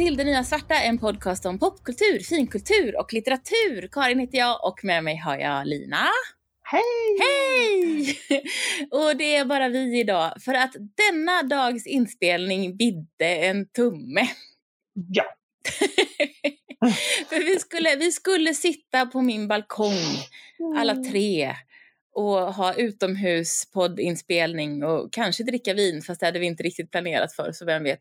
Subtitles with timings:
[0.00, 3.88] till Det Nya Svarta, en podcast om popkultur, finkultur och litteratur.
[3.92, 6.06] Karin heter jag och med mig har jag Lina.
[6.62, 6.82] Hej!
[7.20, 8.18] Hej!
[8.90, 14.28] Och det är bara vi idag för att denna dags inspelning bidde en tumme.
[15.08, 15.24] Ja.
[17.28, 20.16] för vi skulle, vi skulle sitta på min balkong,
[20.76, 21.10] alla Mm.
[21.10, 21.54] tre,
[22.14, 27.32] och ha utomhus poddinspelning och kanske dricka vin, fast det hade vi inte riktigt planerat
[27.32, 28.00] för, så vem vet.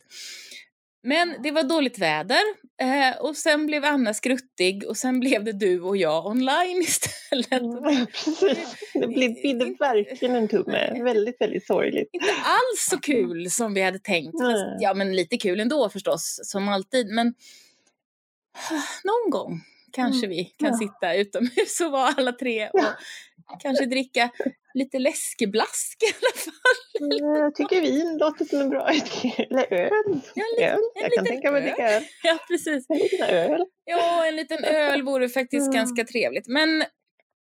[1.03, 2.41] Men det var dåligt väder
[2.81, 7.51] eh, och sen blev Anna skruttig och sen blev det du och jag online istället.
[7.61, 8.75] Mm, Precis.
[8.93, 9.29] Det blev,
[9.79, 11.03] verkligen en tumme.
[11.03, 12.09] Väldigt, väldigt sorgligt.
[12.11, 14.31] Inte alls så kul som vi hade tänkt.
[14.41, 17.07] Fast, ja, men lite kul ändå förstås, som alltid.
[17.07, 17.27] Men
[19.03, 20.77] någon gång kanske vi kan Ja.
[20.77, 22.81] sitta utomhus och vara alla tre och
[23.61, 24.29] kanske dricka
[24.79, 26.53] lite läskeblask i alla fall.
[27.01, 29.33] Mm, Jag tycker vin låter som en bra idé.
[29.49, 29.91] Eller öl.
[30.35, 30.79] Ja, en liten- öl.
[30.95, 32.03] en Jag kan tänka mig dricka öl.
[32.23, 32.85] Ja, precis.
[32.89, 33.65] En liten öl.
[33.85, 35.75] Ja, en liten öl vore faktiskt Mm.
[35.75, 36.47] ganska trevligt.
[36.47, 36.83] Men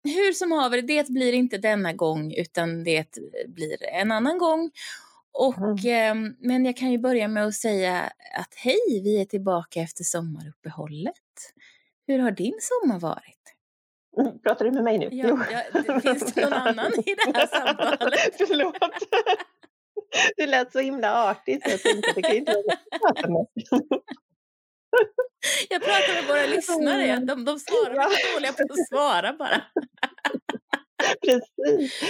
[0.04, 4.70] hur som haver, det blir inte denna gång utan det blir en annan gång.
[5.32, 6.26] Och, Mm.
[6.26, 10.04] ehm, men jag kan ju börja med att säga att hej, vi är tillbaka efter
[10.04, 11.14] sommaruppehållet.
[12.06, 13.35] Hur har din sommar varit?
[14.42, 15.08] Pratar du med mig nu?
[15.12, 15.38] Ja,
[15.72, 18.34] ja, det- finns det någon annan i det här samtalet?
[18.48, 18.76] Förlåt.
[20.36, 22.54] Du lät så himla artigt jag tänkte det kan inte
[23.00, 23.46] prata med.
[25.70, 29.62] Jag pratar med våra lyssnare, de, de svarar, de är dåliga på att svara bara.
[31.24, 32.00] Precis.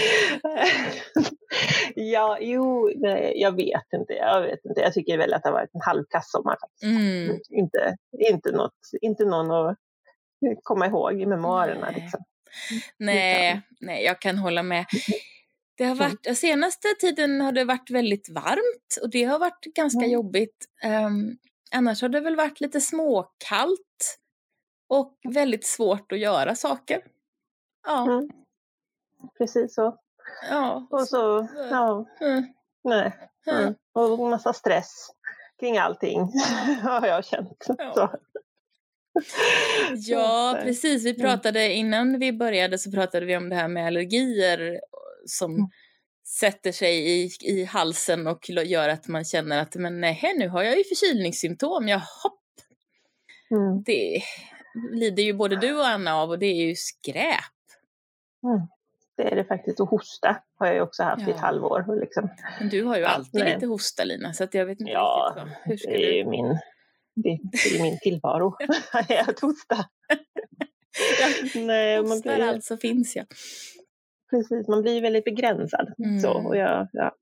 [1.94, 4.12] Ja, jo, nej, jag vet inte.
[4.12, 4.80] Jag vet inte.
[4.80, 6.56] Jag tycker väl att det har varit en halvkass sommar.
[6.82, 7.38] Mm.
[7.50, 9.78] Inte, inte, något, inte någon att
[10.62, 11.90] komma ihåg i memoarerna.
[11.90, 12.00] Nej.
[12.00, 12.20] Liksom.
[12.98, 14.86] Nej, nej, jag kan hålla med.
[15.78, 19.98] Det har varit, senaste tiden har det varit väldigt varmt och det har varit ganska
[19.98, 20.10] Mm.
[20.10, 20.64] jobbigt.
[21.06, 21.38] Um,
[21.70, 24.18] annars har det väl varit lite småkallt
[24.88, 27.02] och väldigt svårt att göra saker.
[27.86, 28.30] Ja, Mm.
[29.38, 29.96] Precis så.
[30.50, 30.86] ja.
[30.90, 32.44] Och så, ja, Mm,
[32.84, 33.12] nej.
[33.46, 33.62] mm.
[33.62, 33.74] Mm.
[33.92, 35.10] Och massa stress
[35.60, 36.20] kring allting
[36.82, 37.64] har jag känt.
[37.78, 38.12] Ja.
[39.96, 40.64] Ja, Så.
[40.66, 41.04] precis.
[41.04, 41.22] Vi Mm.
[41.22, 44.80] pratade innan vi började så pratade vi om det här med allergier
[45.26, 45.66] som Mm.
[46.40, 50.62] sätter sig i, i halsen och gör att man känner att men nej, nu har
[50.62, 51.88] jag ju förkylningssymptom.
[51.88, 52.02] Jaha,
[53.50, 53.82] Mm.
[53.82, 54.22] det
[54.92, 57.34] lider ju både du och Anna av och det är ju skräp.
[59.16, 59.80] Det är det faktiskt.
[59.80, 61.36] Och hosta har jag ju också haft i ett Ja.
[61.46, 62.00] halvår.
[62.00, 62.28] Liksom.
[62.60, 63.54] Men du har ju Ja, alltid nej.
[63.54, 65.70] lite hosta Lina, så att jag vet inte Ja, riktigt vad.
[65.70, 66.16] Hur ska Det är du?
[66.16, 66.58] ju min,
[67.16, 68.56] det, är min tillvaro.
[69.28, 69.76] att hosta.
[71.54, 73.26] Nej, man Hostar blir, alltså finns jag.
[74.30, 75.92] precis, man blir väldigt begränsad.
[75.98, 76.20] Mm.
[76.20, 77.12] Så, och, jag, ja.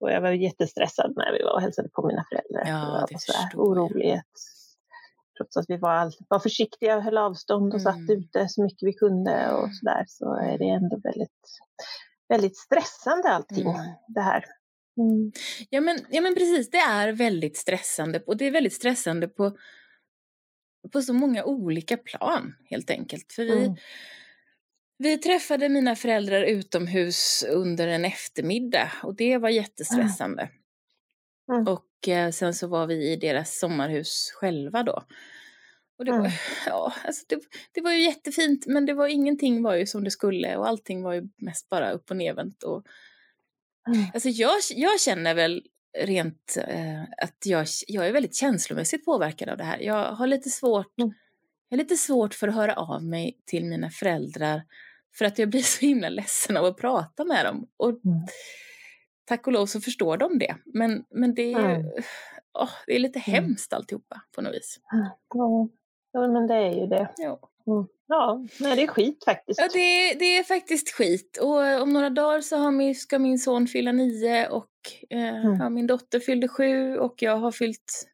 [0.00, 2.64] och jag var jättestressad när vi var och hälsade på mina föräldrar.
[2.72, 3.88] Ja, det så här förstår jag.
[3.88, 4.20] orolig.
[5.38, 7.92] Trots att vi var, all, var försiktiga och höll avstånd och Mm.
[7.92, 11.40] satt ute så mycket vi kunde och sådär så är det ändå väldigt,
[12.28, 13.80] väldigt stressande allting Mm.
[14.08, 14.44] det här.
[14.98, 15.32] Mm.
[15.70, 19.56] Ja men, ja men precis, det är väldigt stressande och det är väldigt stressande på,
[20.92, 23.32] på så många olika plan helt enkelt.
[23.32, 23.76] För vi, Mm.
[24.98, 30.42] vi träffade mina föräldrar utomhus under en eftermiddag och det var jättestressande.
[31.52, 31.66] Mm.
[31.68, 35.02] Och eh, sen så var vi i deras sommarhus själva då.
[35.98, 36.30] Och det, var, Mm.
[36.66, 37.38] ja, alltså det,
[37.72, 41.02] det var ju jättefint men det var ingenting var ju som det skulle och allting
[41.02, 42.62] var ju mest bara upp och nervänt.
[42.62, 42.86] Och,
[43.86, 44.04] Mm.
[44.14, 45.62] Alltså jag, jag känner väl
[45.98, 49.78] rent eh, att jag, jag är väldigt känslomässigt påverkad av det här.
[49.78, 51.12] Jag har lite svårt, Mm.
[51.68, 54.62] jag har lite svårt för att höra av mig till mina föräldrar
[55.18, 57.68] för att jag blir så himla ledsen av att prata med dem.
[57.76, 58.00] Och Mm.
[59.24, 60.56] tack och lov så förstår de det.
[60.64, 61.86] Men, men det, är Mm.
[62.58, 63.44] åh, det är lite Mm.
[63.44, 64.80] hemskt alltihopa på något vis.
[66.12, 67.08] Ja, men det är ju det.
[67.16, 67.40] Ja.
[68.08, 69.60] Ja, nej, det är skit faktiskt.
[69.60, 71.38] Ja, det, det är faktiskt skit.
[71.42, 74.70] Och eh, om några dagar så har min, ska min son fylla nio och
[75.10, 75.56] eh, Mm.
[75.60, 78.06] ja, min dotter fyllde sju och jag har fyllt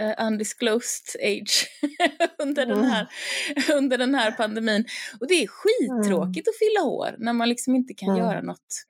[0.00, 1.68] eh, undisclosed age
[2.38, 2.90] under, den Mm.
[2.90, 3.08] här,
[3.76, 4.84] under den här pandemin.
[5.20, 8.20] Och det är skittråkigt att fylla år när man liksom inte kan Mm.
[8.20, 8.84] göra något.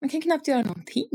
[0.00, 1.08] Man kan knappt göra någonting.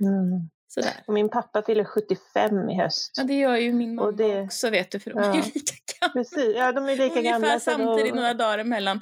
[0.00, 0.50] Mm.
[0.74, 0.92] Sådär.
[1.06, 3.12] Och min pappa fyller 75 i höst.
[3.16, 5.38] Ja, det gör ju min mamma Och det- också vet du, för de är ju
[5.38, 5.44] Ja.
[5.54, 6.12] lika gamla.
[6.12, 7.60] Precis, ja de är lika Ungefär gamla.
[7.60, 9.00] samtidigt, då, några dagar emellan.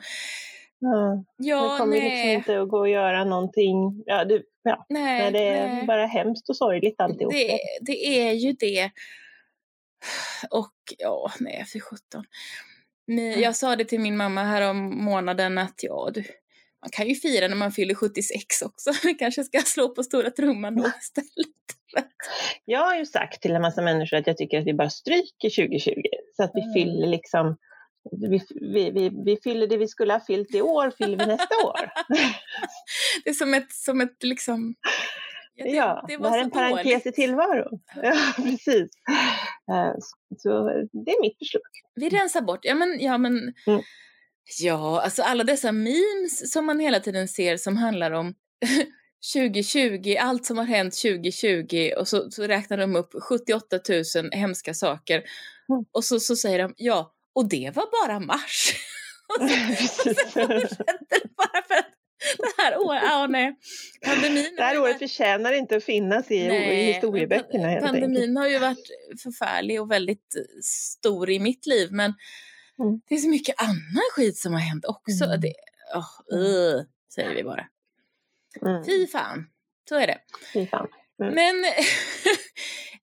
[0.78, 2.34] ja, Ja, det kommer liksom nej.
[2.34, 4.02] inte att gå att göra någonting.
[4.06, 4.86] Ja, du, ja.
[4.88, 5.86] nej, Nej, det är nej.
[5.86, 7.32] bara hemskt och sorgligt alltihop.
[7.32, 8.90] Det, det är ju det.
[10.50, 12.24] Och ja, nej för sjutton.
[13.36, 16.24] Jag sa det till min mamma här om månaden att ja, du,
[16.82, 18.90] man kan ju fira när man fyller 76 också.
[19.04, 21.56] Vi kanske ska slå på stora trumman då istället.
[22.64, 25.50] Jag har ju sagt till en massa människor att jag tycker att vi bara stryker
[25.68, 25.92] 2020
[26.36, 26.72] så att vi Mm.
[26.74, 27.56] fyller liksom
[28.10, 31.54] vi, vi, vi, vi fyller det vi skulle ha fyllt i år, fyller vi nästa
[31.66, 31.90] år.
[33.24, 34.74] Det är som ett, som ett liksom...
[35.54, 37.80] Ja, det, ja, det det, var här är en parentes i tillvaron.
[38.02, 38.90] Ja, precis.
[39.72, 39.94] Eh,
[40.38, 41.62] Så det är mitt förslag.
[41.94, 43.32] Vi rensar bort, ja men, ja men...
[43.66, 43.82] Mm.
[44.60, 48.34] Ja, alltså alla dessa memes som man hela tiden ser som handlar om
[49.34, 53.80] 2020, allt som har hänt 2020 och så, så räknar de upp 78
[54.16, 55.14] 000 hemska saker.
[55.16, 55.84] Mm.
[55.92, 58.74] Och så, så säger de, ja, och det var bara mars.
[59.40, 60.32] och så, och så Precis.
[60.34, 61.86] fortsätter det bara för att
[62.38, 63.54] det här året, ja nej.
[64.06, 67.84] Pandemin Det här året varit- förtjänar inte att finnas i, i Nej, historieböckerna men helt
[67.84, 68.02] enkelt.
[68.04, 68.86] Pandemin har ju varit
[69.22, 70.34] förfärlig och väldigt
[70.64, 72.14] stor i mitt liv men
[72.78, 73.00] Mm.
[73.08, 75.24] det är så mycket annan skit som har hänt också.
[75.24, 75.40] Mm.
[75.40, 75.54] Det,
[75.94, 76.82] oh, uh,
[77.14, 77.66] säger vi bara.
[78.62, 79.46] Mm, Fy fan,
[79.88, 80.18] så är det.
[80.52, 80.88] fy fan.
[81.22, 81.34] Mm.
[81.34, 81.64] Men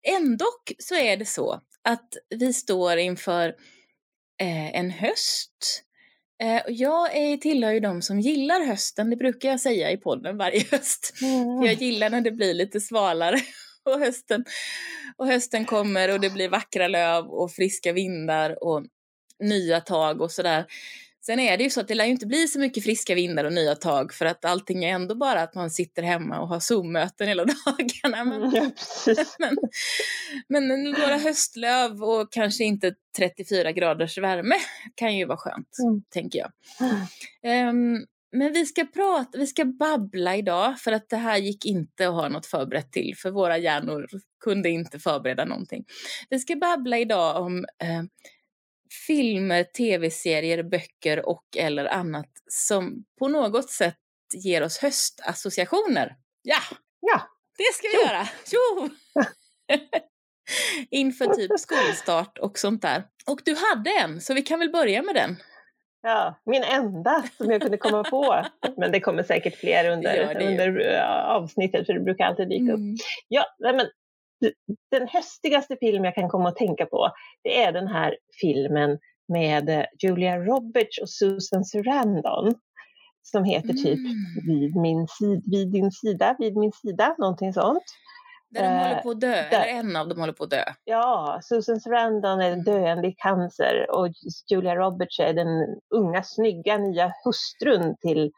[0.18, 0.46] ändå
[0.80, 3.48] så är det så att vi står inför
[4.42, 5.84] eh, en höst.
[6.44, 9.98] Eh, och jag är, tillhör ju de som gillar hösten, det brukar jag säga i
[9.98, 11.14] podden varje höst.
[11.22, 11.64] Mm.
[11.64, 13.40] Jag gillar när det blir lite svalare
[13.84, 14.46] och hösten,
[15.18, 18.86] och hösten kommer och det blir vackra löv och friska vindar och
[19.40, 20.66] nya tag och sådär.
[21.26, 23.44] Sen är det ju så att det lär ju inte bli så mycket friska vindar
[23.46, 26.60] och nya tag för att allting är ändå bara att man sitter hemma och har
[26.60, 28.24] Zoom-möten hela dagarna.
[28.26, 34.56] Men, Mm, Ja, men, men några höstlöv och kanske inte 34 graders värme
[34.96, 36.02] kan ju vara skönt, Mm.
[36.10, 36.52] tänker jag.
[37.44, 42.08] Ehm, men vi ska prata, vi ska babbla idag för att det här gick inte
[42.08, 44.08] att ha något förberett till för våra hjärnor
[44.44, 45.84] kunde inte förbereda någonting.
[46.30, 48.04] Vi ska babbla idag om eh,
[49.08, 53.98] filmer, tv-serier, böcker och eller annat som på något sätt
[54.34, 56.16] ger oss höstassociationer.
[56.42, 56.60] Ja,
[57.02, 57.22] Ja,
[57.58, 58.08] det ska vi Tjo!
[58.08, 58.26] göra!
[58.26, 58.90] Tjo!
[60.92, 63.04] Inför typ skolstart och sånt där.
[63.28, 65.38] Och du hade en, så vi kan väl börja med den.
[66.02, 68.46] ja, min enda som jag kunde komma på.
[68.78, 72.50] Men det kommer säkert fler under, Det det under ja, avsnittet för det brukar alltid
[72.50, 72.80] dyka upp.
[72.80, 72.96] Mm.
[73.28, 73.86] Ja, nej, men
[74.92, 77.10] den höstigaste film jag kan komma att tänka på
[77.44, 82.56] det är den här filmen med eh, Julia Roberts och Susan Sarandon
[83.22, 84.16] som heter typ Mm.
[84.48, 87.84] vid, min sid, vid din sida, vid min sida, någonting sånt.
[88.50, 89.62] Där de Eh, håller på att dö, där.
[89.66, 90.64] eller en av dem håller på att dö.
[90.86, 94.08] Ja, Susan Sarandon är döende i cancer och
[94.52, 95.48] Julia Roberts är den
[95.96, 98.32] unga, snygga, nya hustrun till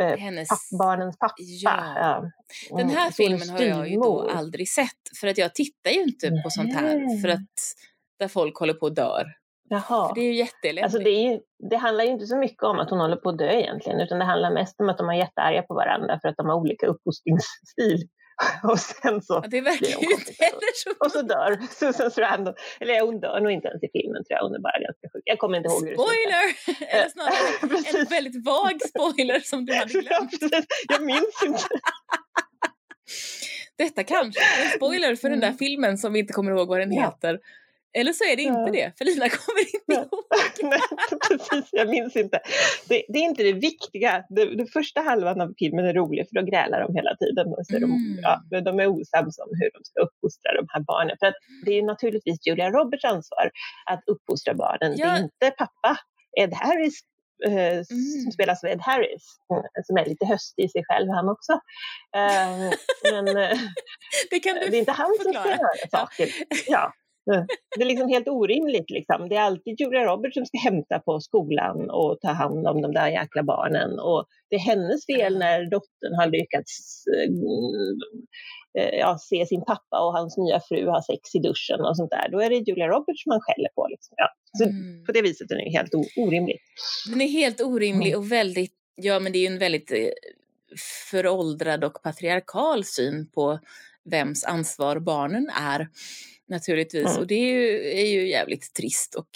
[0.00, 0.48] eh, Hennes...
[0.48, 1.34] papp, barnens pappa.
[1.38, 2.30] Ja.
[2.70, 6.02] Den här Mm, filmen har jag ju då aldrig sett, för att jag tittar ju
[6.02, 7.48] inte på sånt här, för att
[8.18, 9.26] där folk håller på att dör.
[9.68, 10.08] Jaha.
[10.08, 10.84] För det är ju jätteeländigt.
[10.84, 13.38] Alltså det, ju- det handlar ju inte så mycket om att hon håller på att
[13.38, 16.36] dö egentligen, utan det handlar mest om att de är jättearga på varandra för att
[16.36, 18.08] de har olika uppfostringsstil.
[18.62, 22.54] Och sen så, Ja, det verkar ju inte heller så och så dör Susan Sarandon.
[22.80, 25.22] Eller hon dör nog inte ens i filmen tror jag, hon är bara ganska sjuk.
[25.24, 26.02] Jag kommer inte ihåg hur det.
[26.02, 26.46] Spoiler!
[26.94, 30.32] Eller snarare en väldigt vag spoiler som du hade glömt.
[30.88, 31.68] Jag minns inte.
[33.78, 35.58] Detta kanske är en spoiler för den där Mm.
[35.58, 37.38] filmen som vi inte kommer ihåg vad den heter.
[37.98, 38.72] Eller så är det inte Ja.
[38.72, 40.00] det, för Lina kommer inte Ja.
[40.00, 40.24] ihåg.
[40.70, 40.80] Nej,
[41.28, 42.40] precis, jag minns inte.
[42.88, 44.24] Det, det är inte det viktiga.
[44.28, 47.46] Det, det första halvan av filmen är rolig för då grälar de hela tiden.
[47.54, 47.90] Och så är Mm.
[47.90, 51.16] de, ja, men de är osams om hur de ska uppfostra de här barnen.
[51.20, 51.32] För
[51.66, 53.50] det är naturligtvis Julia Roberts ansvar
[53.90, 54.92] att uppfostra barnen.
[54.92, 55.16] Det Ja.
[55.16, 55.96] är inte pappa
[56.40, 57.00] Ed Harris
[57.46, 57.84] eh, Mm.
[58.22, 61.52] som spelas av Ed Harris, mm, som är lite höstig i sig själv han också.
[62.16, 62.70] Eh,
[63.12, 63.58] men eh,
[64.30, 65.56] Det det är inte han som ska förklara.
[65.56, 66.28] göra saker.
[66.66, 66.92] Ja.
[67.76, 68.90] Det är liksom helt orimligt.
[68.90, 69.28] Liksom.
[69.28, 72.92] Det är alltid Julia Roberts som ska hämta på skolan och ta hand om de
[72.92, 73.98] där jäkla barnen.
[73.98, 77.30] Och det är hennes fel när dottern har lyckats eh,
[78.82, 82.10] eh, ja, se sin pappa och hans nya fru ha sex i duschen och sånt
[82.10, 82.28] där.
[82.32, 83.86] Då är det Julia Roberts man skäller på.
[83.90, 84.14] Liksom.
[84.16, 84.28] Ja.
[84.58, 85.04] Så Mm.
[85.04, 86.62] På det viset är det helt o- orimligt.
[87.10, 88.18] Den är helt orimlig Mm.
[88.20, 89.98] och väldigt, ja men det är ju en väldigt eh,
[91.10, 93.58] föråldrad och patriarkal syn på
[94.04, 95.88] vems ansvar barnen är.
[96.48, 97.06] Naturligtvis.
[97.06, 97.18] Mm.
[97.18, 99.28] Och det är ju, är ju jävligt trist och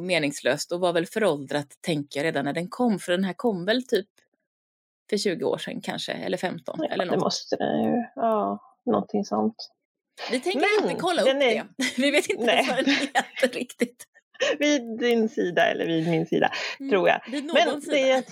[0.00, 2.98] meningslöst och var väl föråldrat, tänker jag, redan när den kom.
[2.98, 4.06] För den här kom väl typ
[5.10, 7.20] för 20 år sedan kanske, eller 15 Ja, eller det något.
[7.20, 8.04] måste det ju.
[8.14, 9.70] Ja, någonting sånt.
[10.30, 11.66] Vi tänker Men inte kolla upp den är- det.
[11.96, 12.66] Vi vet inte Nej.
[12.68, 14.04] vad den heter riktigt.
[14.58, 16.50] Vid din sida eller vid min sida.
[16.80, 16.90] Mm.
[16.90, 17.20] tror jag.
[17.30, 18.24] Men det är,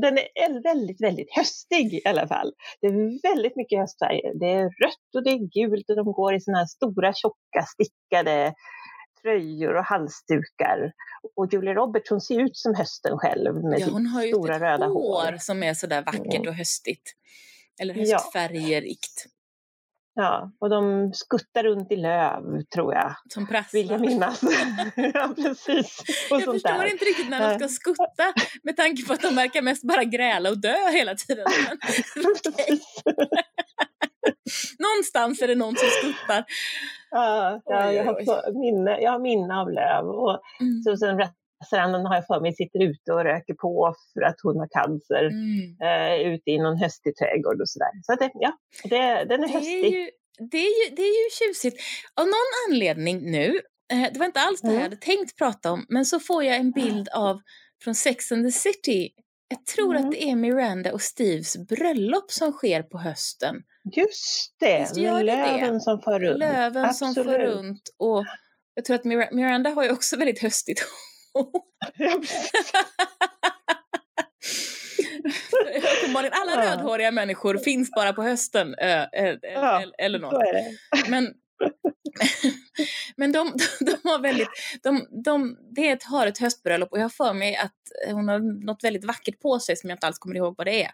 [0.00, 2.52] den är väldigt, väldigt höstig i alla fall.
[2.80, 4.32] Det är väldigt mycket höstfärger.
[4.40, 7.62] Det är rött och det är gult och de går i såna här stora tjocka
[7.66, 8.54] stickade
[9.22, 10.92] tröjor och halsdukar.
[11.36, 14.54] Och Julia Roberts hon ser ut som hösten själv med Ja, hon har ju stora
[14.56, 16.48] ett röda hår som är sådär vackert Mm.
[16.48, 17.12] och höstigt.
[17.80, 19.26] Eller höstfärgerigt.
[20.20, 23.14] Ja, och de skuttar runt i löv tror jag.
[23.28, 23.80] Som prasslar.
[23.80, 24.40] Vill jag minnas.
[25.14, 26.02] ja, precis.
[26.30, 26.92] Och jag förstår där.
[26.92, 28.32] inte riktigt när de ska skutta
[28.62, 31.46] med tanke på att de verkar mest bara gräla och dö hela tiden.
[34.78, 36.44] Någonstans är det någon som skuttar.
[37.10, 40.06] Ja, ja, jag, har minne, jag har minne av löv.
[40.06, 40.82] Och Mm.
[40.82, 41.16] så sen
[41.62, 45.24] Rassarandan har jag för mig sitter ute och röker på för att hon har cancer.
[45.24, 45.76] Mm.
[45.86, 47.90] Eh, ute i någon höstig trädgård och sådär.
[48.02, 48.52] Så att det, ja,
[48.84, 49.92] det, den är Det är, höstig.
[49.92, 50.10] ju,
[50.50, 51.76] det, är ju, det är ju tjusigt.
[52.20, 53.60] Av någon anledning nu,
[53.92, 54.90] eh, det var inte alls det här jag Mm.
[54.92, 57.40] hade tänkt prata om, men så får jag en bild av
[57.84, 59.10] från Sex and the City.
[59.50, 60.04] Jag tror Mm.
[60.06, 63.56] att det är Miranda och Steves bröllop som sker på hösten.
[63.96, 65.56] Just det, gör med det det?
[65.60, 66.38] löven som far runt.
[66.38, 67.40] Löven som får Absolut.
[67.56, 67.82] runt.
[67.98, 68.24] Och
[68.74, 71.07] jag tror att Mir- Miranda har ju också väldigt höstigt hår.
[71.96, 72.52] Ja, precis.
[76.02, 76.70] Uppenbarligen alla Ja.
[76.70, 78.74] rödhåriga människor finns bara på hösten.
[78.74, 80.42] eh, eh, Ja, eller- något.
[81.08, 81.34] Men,
[83.16, 84.48] men de, de har väldigt,
[84.82, 87.74] de, de, det är ett, har ett höstbröllop och jag har för mig att
[88.12, 90.84] hon har något väldigt vackert på sig som jag inte alls kommer ihåg vad det
[90.84, 90.90] är.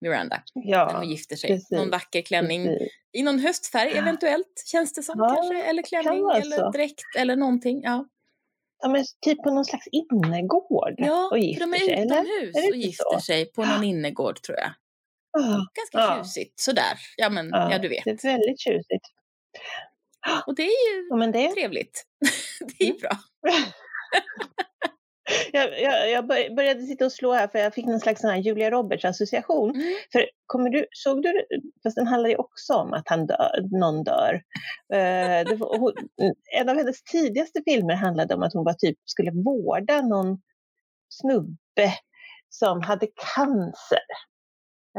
[0.00, 1.50] Miranda, när Ja, hon gifter sig.
[1.50, 2.88] precis, Någon vacker klänning precis.
[3.12, 5.62] i någon höstfärg eventuellt, känns det som Ja, kanske.
[5.62, 7.80] Eller klänning eller dräkt eller någonting.
[7.84, 8.06] Ja,
[8.82, 12.04] De är typ på någon slags innergård ja och gifter de är sig, eller?
[12.22, 13.20] utomhus Är det och inte gifter så?
[13.20, 14.70] sig på någon innergård tror jag.
[15.32, 16.22] Ja, Ganska Ja.
[16.24, 16.98] tjusigt, sådär.
[17.16, 18.04] Ja men, ja, du vet.
[18.04, 19.04] Det är väldigt tjusigt.
[20.46, 22.04] Och det är ju Ja, men det, trevligt.
[22.78, 23.10] det är ju bra.
[25.52, 28.30] jag, jag, jag bör- började sitta och slå här för jag fick någon slags sån
[28.30, 29.70] här Julia Roberts-association.
[29.70, 29.94] Mm.
[30.12, 31.46] För kommer du, såg du,
[31.82, 34.42] fast den handlar ju också om att han dör, någon dör.
[35.44, 35.92] Det var, hon,
[36.60, 40.38] en av hennes tidigaste filmer handlade om att hon var typ, skulle vårda någon
[41.08, 41.92] snubbe
[42.48, 44.06] som hade cancer.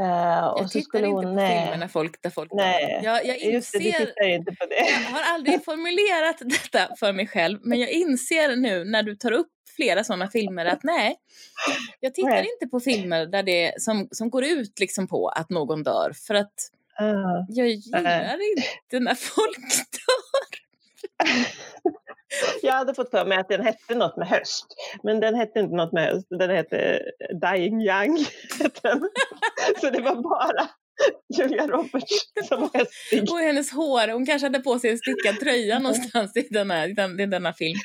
[0.02, 3.04] Och Jag så tittar inte hon, på nej, filmer när folk, där folk Nej, dör.
[3.04, 4.90] Jag, jag Just det, inser, tittar inte på det.
[4.90, 9.32] jag har aldrig formulerat detta för mig själv, men jag inser nu när du tar
[9.32, 11.16] upp flera sådana filmer att nej,
[12.00, 12.48] jag tittar Nej.
[12.54, 16.36] inte på filmer där det, som, som går ut liksom på att någon dör, för
[16.36, 16.54] att
[17.00, 17.46] Ah.
[17.50, 19.58] jag gillar inte när folk
[19.92, 20.60] dör.
[22.62, 24.66] Jag hade fått för mig att den hette något med höst,
[25.04, 27.02] men den hette inte något med höst, den hette
[27.42, 28.18] Dying Young.
[29.82, 30.70] Så det var bara
[31.38, 33.32] Julia Roberts som var hästig.
[33.32, 36.94] Och hennes hår, hon kanske hade på sig en stickad tröja någonstans i denna, i
[36.94, 37.80] den, i denna film.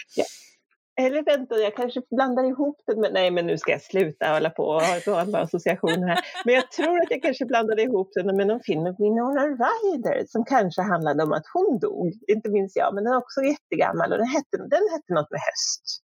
[1.01, 4.51] Eller vänta, jag kanske blandar ihop den med, nej men nu ska jag sluta hålla
[4.51, 6.19] på och ha sådana associationer här.
[6.45, 10.25] Men jag tror att jag kanske blandade ihop den med någon film med Winona Ryder
[10.29, 14.13] som kanske handlade om att hon dog, inte minns jag, men den är också jättegammal
[14.13, 16.03] och den hette, den hette något med höst.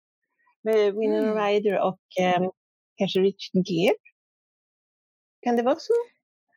[0.62, 1.47] Med Winona Mm.
[1.47, 2.51] Ryder och eh,
[2.97, 3.97] kanske Richard Gere.
[5.43, 5.93] Kan det vara så?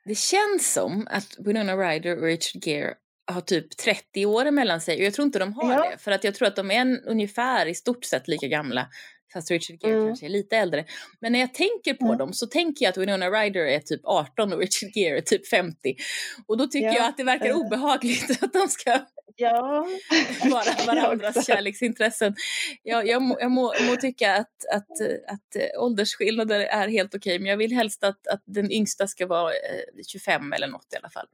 [0.05, 2.95] Det känns som att Winona Ryder och Richard Gere
[3.27, 5.89] har typ 30 år emellan sig och jag tror inte de har Ja.
[5.91, 8.87] det för att jag tror att de är en, ungefär i stort sett lika gamla
[9.33, 10.07] fast Richard Gere Mm.
[10.07, 10.85] kanske är lite äldre.
[11.21, 12.17] Men när jag tänker på Mm.
[12.17, 15.47] dem så tänker jag att Winona Ryder är typ 18 och Richard Gere är typ
[15.47, 15.95] 50
[16.47, 16.93] och då tycker Ja.
[16.93, 17.57] jag att det verkar Eh.
[17.57, 18.99] obehagligt att de ska
[19.35, 19.87] Ja.
[20.51, 20.63] vara
[20.95, 22.35] varandras kärleksintressen.
[22.83, 27.15] Jag, jag, må, jag må, må tycka att, att, eh, att eh, åldersskillnader är helt
[27.15, 30.87] okej men jag vill helst att, att den yngsta ska vara eh, 25 eller något
[30.93, 31.27] i alla fall.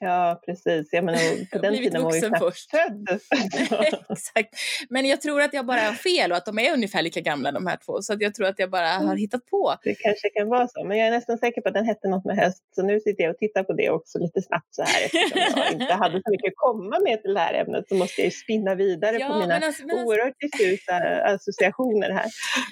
[0.00, 0.88] Ja, precis.
[0.92, 1.18] Jag menar,
[1.50, 2.70] på har den tiden var ju knappt först.
[2.70, 3.08] född.
[4.10, 4.54] Exakt.
[4.88, 7.52] Men jag tror att jag bara har fel och att de är ungefär lika gamla
[7.52, 8.02] de här två.
[8.02, 9.16] Så att jag tror att jag bara har Mm.
[9.16, 9.74] hittat på.
[9.84, 12.24] Det kanske kan vara så, men jag är nästan säker på att den hette något
[12.24, 12.62] med höst.
[12.74, 15.04] Så nu sitter jag och tittar på det också lite snabbt så här.
[15.04, 18.20] Eftersom jag inte hade så mycket att komma med till det här ämnet så måste
[18.20, 20.94] jag ju spinna vidare Ja, på mina men alltså- men alltså- oerhört diffusa
[21.34, 22.26] associationer här.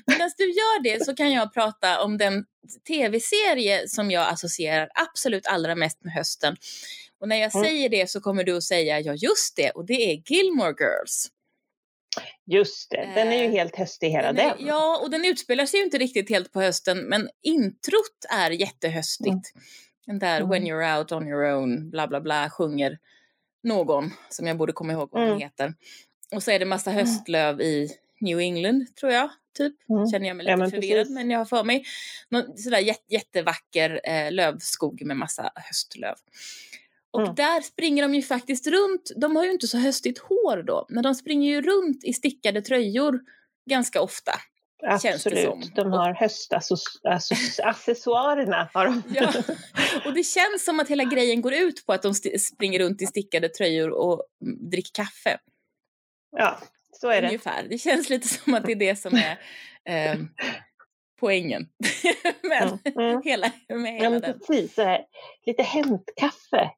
[0.07, 2.45] Medan du gör det så kan jag prata om den
[2.89, 6.57] tv-serie som jag associerar absolut allra mest med hösten.
[7.21, 7.65] Och när jag Mm.
[7.67, 11.31] säger det så kommer du att säga ja just det och det är Gilmore Girls.
[12.47, 14.67] Just det, den är ju Eh, helt höstig hela Den är, den.
[14.67, 19.53] ja, och den utspelar sig ju inte riktigt helt på hösten men introt är jättehöstigt.
[20.07, 20.49] Den där Mm.
[20.51, 22.99] When you're out on your own, bla bla bla, sjunger
[23.63, 25.41] någon som jag borde komma ihåg vad hon Mm.
[25.41, 25.75] heter.
[26.35, 29.31] Och så är det massa höstlöv i New England, tror jag.
[29.59, 29.75] Typ.
[29.91, 30.07] Mm.
[30.07, 31.15] Känner jag mig Ja, lite men förvirrad, precis.
[31.15, 31.85] men jag har för mig
[32.29, 36.15] någon sådär jät- jättevacker eh, lövskog med massa höstlöv.
[37.11, 37.35] Och Mm.
[37.35, 41.03] där springer de ju faktiskt runt, de har ju inte så höstigt hår då, men
[41.03, 43.21] de springer ju runt i stickade tröjor
[43.71, 44.33] ganska ofta.
[44.87, 45.63] Absolut, som.
[45.75, 48.71] de har höstaccessoarerna.
[48.75, 49.03] Har de.
[49.15, 49.33] Ja.
[50.07, 53.07] Och det känns som att hela grejen går ut på att de springer runt i
[53.07, 55.39] stickade tröjor och mm, dricker kaffe.
[56.37, 56.59] ja,
[57.01, 57.29] så är det.
[57.29, 57.67] Ungefär.
[57.71, 59.39] Det känns lite som att det är det som är
[60.13, 60.19] eh,
[61.21, 61.69] poängen.
[62.43, 63.23] med Mm.
[63.25, 64.39] Hela, med Ja, hela men den.
[64.39, 64.75] precis.
[64.75, 65.05] Så här,
[65.47, 66.71] lite hämtkaffe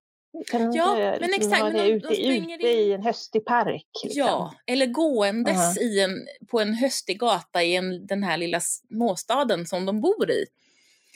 [0.51, 3.45] Kan Ja, de, men liksom exakt, men det de- ute, de ute i en höstig
[3.45, 3.87] park.
[4.05, 4.19] Liksom.
[4.21, 5.83] Ja, eller gåendes Ja.
[5.83, 10.31] i en, på en höstig gata i en, den här lilla småstaden som de bor
[10.31, 10.45] i.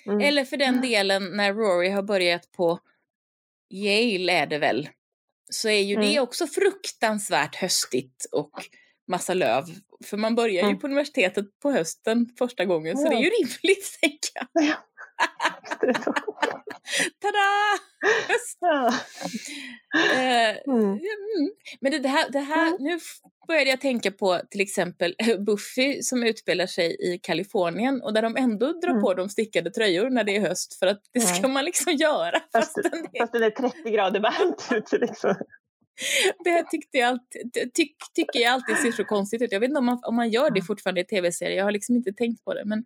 [0.06, 0.20] Mm.
[0.20, 2.78] Eller för den delen när Rory har börjat på
[3.70, 4.88] Yale är det väl.
[5.50, 6.22] Så är ju det Mm.
[6.22, 8.50] också fruktansvärt höstigt och
[9.08, 9.64] massa löv.
[10.04, 10.78] För man börjar ju Mm.
[10.78, 13.10] på universitetet på hösten första gången så Ja.
[13.10, 14.64] det är ju rimligt tänker jag.
[14.64, 14.74] Ja.
[15.68, 15.86] Så.
[17.22, 17.78] Tada!
[18.28, 18.58] Höst!
[18.60, 18.86] Ja.
[20.14, 20.82] Eh, Mm.
[20.84, 21.00] Mm.
[21.80, 22.76] Men det, här, det här Mm.
[22.80, 22.98] nu
[23.48, 25.14] började jag tänka på till exempel
[25.46, 29.02] Buffy som utspelar sig i Kalifornien och där de ändå drar Mm.
[29.02, 31.52] på de stickade tröjor när det är höst för att det ska Mm.
[31.52, 32.40] man liksom göra.
[32.52, 34.98] Fast, Fast det, fast det är 30 grader varmt ute.
[34.98, 35.34] Liksom.
[36.44, 39.52] Det tyckte jag alltid, ty, tycker jag alltid ser så konstigt ut.
[39.52, 41.96] Jag vet inte om man, om man gör det fortfarande i tv-serier, jag har liksom
[41.96, 42.64] inte tänkt på det.
[42.64, 42.84] Men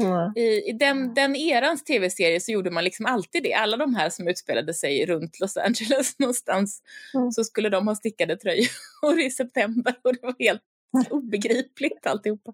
[0.00, 0.32] Mm.
[0.36, 3.54] i, i den, den erans tv-serie så gjorde man liksom alltid det.
[3.54, 6.82] Alla de här som utspelade sig runt Los Angeles någonstans
[7.14, 7.32] Mm.
[7.32, 10.62] så skulle de ha stickade tröjor i september och det var helt
[11.10, 12.52] obegripligt alltihopa.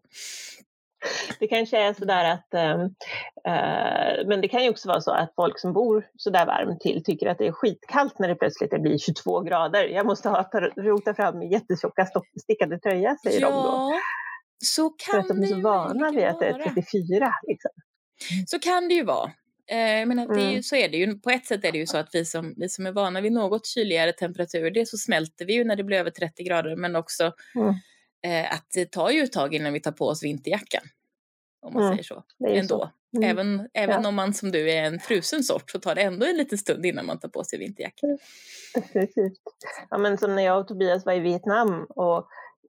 [1.40, 2.78] Det kanske är sådär att, eh,
[4.26, 7.26] men det kan ju också vara så att folk som bor sådär varmt till tycker
[7.26, 9.84] att det är skitkallt när det plötsligt blir 22 grader.
[9.84, 12.06] Jag måste ha, ta, rota fram min jättetjocka
[12.42, 13.58] stickade tröja, säger de då.
[13.58, 13.92] Ja,
[14.64, 16.64] så För kan att de är så vana vid att det är vara.
[16.64, 17.34] 34.
[17.42, 17.70] Liksom.
[18.46, 19.30] Så kan det ju vara.
[19.70, 20.62] Eh, jag menar, är ju, Mm.
[20.62, 21.18] så är det ju.
[21.18, 23.32] På ett sätt är det ju så att vi som, vi som är vana vid
[23.32, 26.96] något kyligare temperaturer, det så smälter vi ju när det blir över 30 grader, men
[26.96, 27.74] också Mm.
[28.24, 30.82] Eh, att det tar ju ett tag innan vi tar på oss vinterjackan.
[31.62, 32.22] Om man Mm, säger så.
[32.48, 32.68] Ändå.
[32.78, 32.90] så.
[33.18, 33.30] Mm.
[33.30, 34.08] Även, även Ja.
[34.08, 36.86] om man som du är en frusen sort så tar det ändå en liten stund
[36.86, 38.18] innan man tar på sig vinterjackan.
[38.74, 39.38] Definitivt.
[39.90, 42.28] Ja, men som när jag och Tobias var i Vietnam och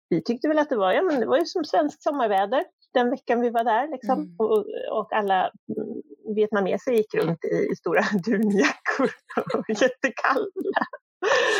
[0.09, 3.09] vi tyckte väl att det var, ja, men det var ju som svenskt sommarväder den
[3.09, 3.91] veckan vi var där.
[3.91, 4.19] Liksom.
[4.19, 4.35] Mm.
[4.37, 4.65] Och,
[4.99, 5.41] och alla
[5.77, 6.01] mm,
[6.35, 9.09] vietnameser gick runt i stora dunjackor
[9.57, 10.45] och jättekalla.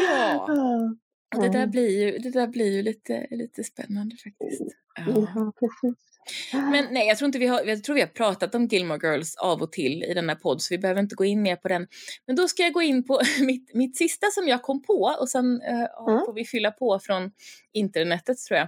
[0.10, 0.48] Ja,
[1.42, 1.72] det där Mm.
[1.72, 4.62] blir ju, det där blir ju lite, lite spännande faktiskt.
[4.96, 5.04] Ja.
[5.36, 5.96] Ja, precis.
[6.52, 9.36] Men nej, jag tror inte vi har, jag tror vi har pratat om Gilmore Girls
[9.36, 11.68] av och till i den här podd så vi behöver inte gå in mer på
[11.68, 11.88] den.
[12.28, 15.30] Men då ska jag gå in på mitt, mitt sista som jag kom på och
[15.30, 16.26] sen eh, Mm.
[16.26, 17.32] får vi fylla på från
[17.74, 18.68] internetet tror jag.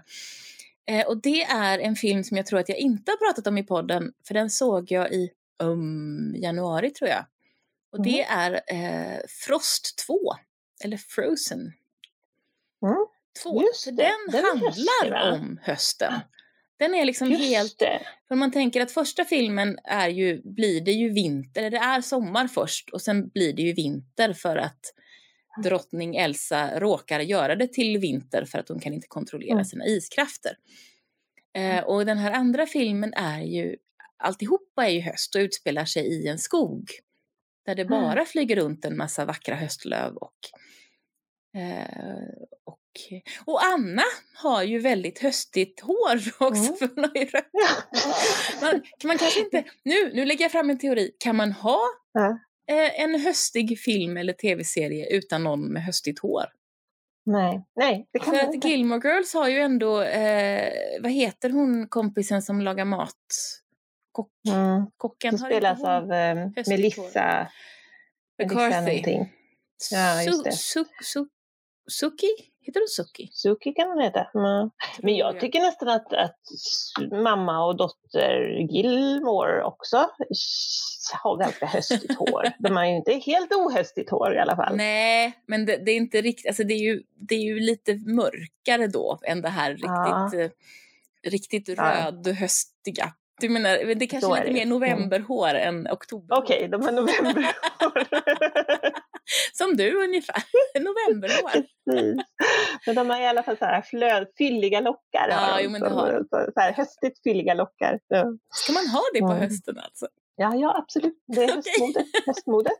[0.89, 3.57] Eh, och det är en film som jag tror att jag inte har pratat om
[3.57, 5.29] i podden för den såg jag i
[5.63, 7.25] um, januari tror jag.
[7.91, 10.19] Och det är eh, Frost 2,
[10.83, 11.71] eller Frozen
[12.85, 12.95] Mm.
[13.43, 13.61] 2.
[13.61, 15.31] Just För den, den handlar va?
[15.33, 16.13] om hösten.
[16.79, 18.01] Den är liksom Just helt det.
[18.27, 22.01] för man tänker att första filmen är ju, blir det ju vinter, eller det är
[22.01, 24.79] sommar först och sen blir det ju vinter för att
[25.63, 30.57] drottning Elsa råkar göra det till vinter för att hon kan inte kontrollera sina iskrafter.
[31.53, 33.75] Eh, och den här andra filmen är ju,
[34.17, 36.89] alltihopa är ju höst och utspelar sig i en skog.
[37.65, 38.01] Där det Mm.
[38.01, 40.37] bara flyger runt en massa vackra höstlöv och
[42.65, 42.79] och,
[43.45, 44.03] och Anna
[44.35, 46.15] har ju väldigt höstigt hår
[46.47, 46.63] också.
[46.63, 46.75] Mm.
[46.77, 47.27] För hon har ju.
[48.61, 51.11] Man, kan man kanske inte, nu, nu lägger jag fram en teori.
[51.19, 51.79] Kan man ha
[52.71, 56.45] eh, en höstig film eller tv-serie utan någon med höstigt hår?
[57.25, 58.67] Nej, nej, det kan För man att inte.
[58.69, 63.13] Gilmore Girls har ju ändå, eh, vad heter hon kompisen som lagar mat?
[64.11, 64.85] Kock, Mm.
[64.97, 67.47] kocken Som spelas av höstigt Melissa,
[68.37, 69.25] Melissa McCarthy.
[69.91, 70.51] Ja, just det.
[70.51, 71.25] Su, su,
[71.91, 72.27] Suki?
[72.61, 73.29] Heter hon Suki?
[73.31, 74.19] Suki kan hon heta.
[74.19, 74.69] Mm.
[74.99, 76.39] Men jag tycker nästan att, att
[77.23, 80.09] mamma och dotter Gilmore också
[81.23, 82.43] har ganska höstigt hår.
[82.59, 84.75] De har ju inte helt ohöstigt hår i alla fall.
[84.75, 87.93] Nej, men det, det är inte riktigt, alltså det är, ju, det är ju lite
[87.95, 90.41] mörkare då än det här riktigt,
[91.25, 91.83] eh, riktigt Ja.
[92.05, 93.13] röd höstiga.
[93.41, 94.53] Du menar, men det är kanske är lite det.
[94.53, 94.69] mer Mm.
[94.69, 96.43] novemberhår än oktoberhår.
[96.43, 98.07] Okej, de har novemberhår.
[99.53, 100.43] Som du ungefär,
[100.79, 101.49] novemberhår.
[101.49, 102.25] Precis.
[102.85, 105.27] Men de har i alla fall så här flöd, fylliga lockar.
[105.29, 107.99] Ja, jo, men det har så, här höstigt fylliga lockar.
[108.07, 108.37] Så.
[108.53, 109.39] Ska man ha det på Mm.
[109.39, 110.07] hösten alltså?
[110.35, 111.23] Ja, ja, absolut.
[111.27, 112.05] Det är höstmode.
[112.25, 112.69] höstmode.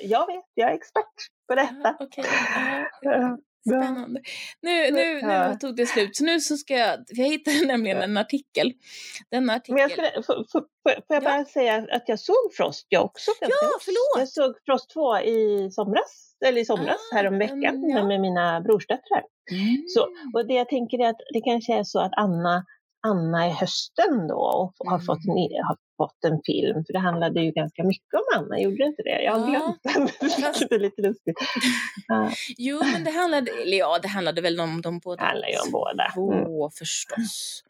[0.00, 1.14] jag vet, jag är expert
[1.48, 1.96] på detta.
[3.00, 3.38] Ja.
[3.66, 4.20] Spännande.
[4.62, 5.56] Nu, nu, nu Ja.
[5.60, 8.72] tog det slut, så nu så ska jag, för jag hittade nämligen en artikel.
[9.30, 9.74] Denna artikel.
[9.74, 10.60] Men jag skulle, får, får,
[11.06, 13.30] får jag bara säga att jag såg Frost jag också.
[13.40, 13.48] Ja,
[13.84, 14.18] förlåt.
[14.18, 18.04] Jag såg Frost 2 i somras, eller i somras Ah, häromveckan mm, ja.
[18.04, 19.22] med mina brorsdöttrar.
[19.52, 19.84] Mm.
[19.88, 20.00] Så,
[20.34, 22.64] och det jag tänker är att det kanske är så att Anna,
[23.06, 25.06] Anna i hösten då och har, Mm.
[25.06, 28.76] fått en, har fått en film, för det handlade ju ganska mycket om Anna, gjorde
[28.76, 29.22] det inte det?
[29.22, 31.36] Jag har Ja, glömt den, vilket är lite lustigt.
[32.08, 35.22] Ja, Jo, men det handlade, eller ja, det handlade väl om de båda.
[35.22, 36.12] det handlar ju om båda.
[36.16, 36.44] Mm.
[36.44, 37.62] Två förstås.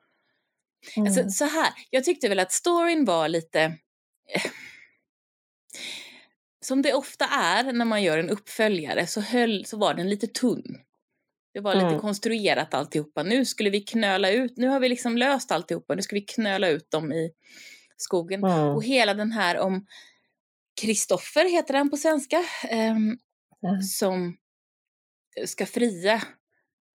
[0.96, 1.06] Mm.
[1.06, 3.60] Alltså, så här, jag tyckte väl att storyn var lite...
[4.34, 4.42] eh,
[6.64, 10.26] som det ofta är när man gör en uppföljare så, höll, så var den lite
[10.26, 10.78] tunn.
[11.54, 12.00] Det var lite Mm.
[12.00, 13.22] konstruerat alltihopa.
[13.22, 16.68] Nu skulle vi knöla ut, nu har vi liksom löst alltihopa, nu ska vi knöla
[16.68, 17.30] ut dem i
[17.96, 18.44] skogen.
[18.44, 18.68] Mm.
[18.68, 19.86] Och hela den här om
[20.80, 23.18] Kristoffer heter han på svenska, ehm,
[23.62, 23.82] Mm.
[23.82, 24.36] som
[25.46, 26.22] ska fria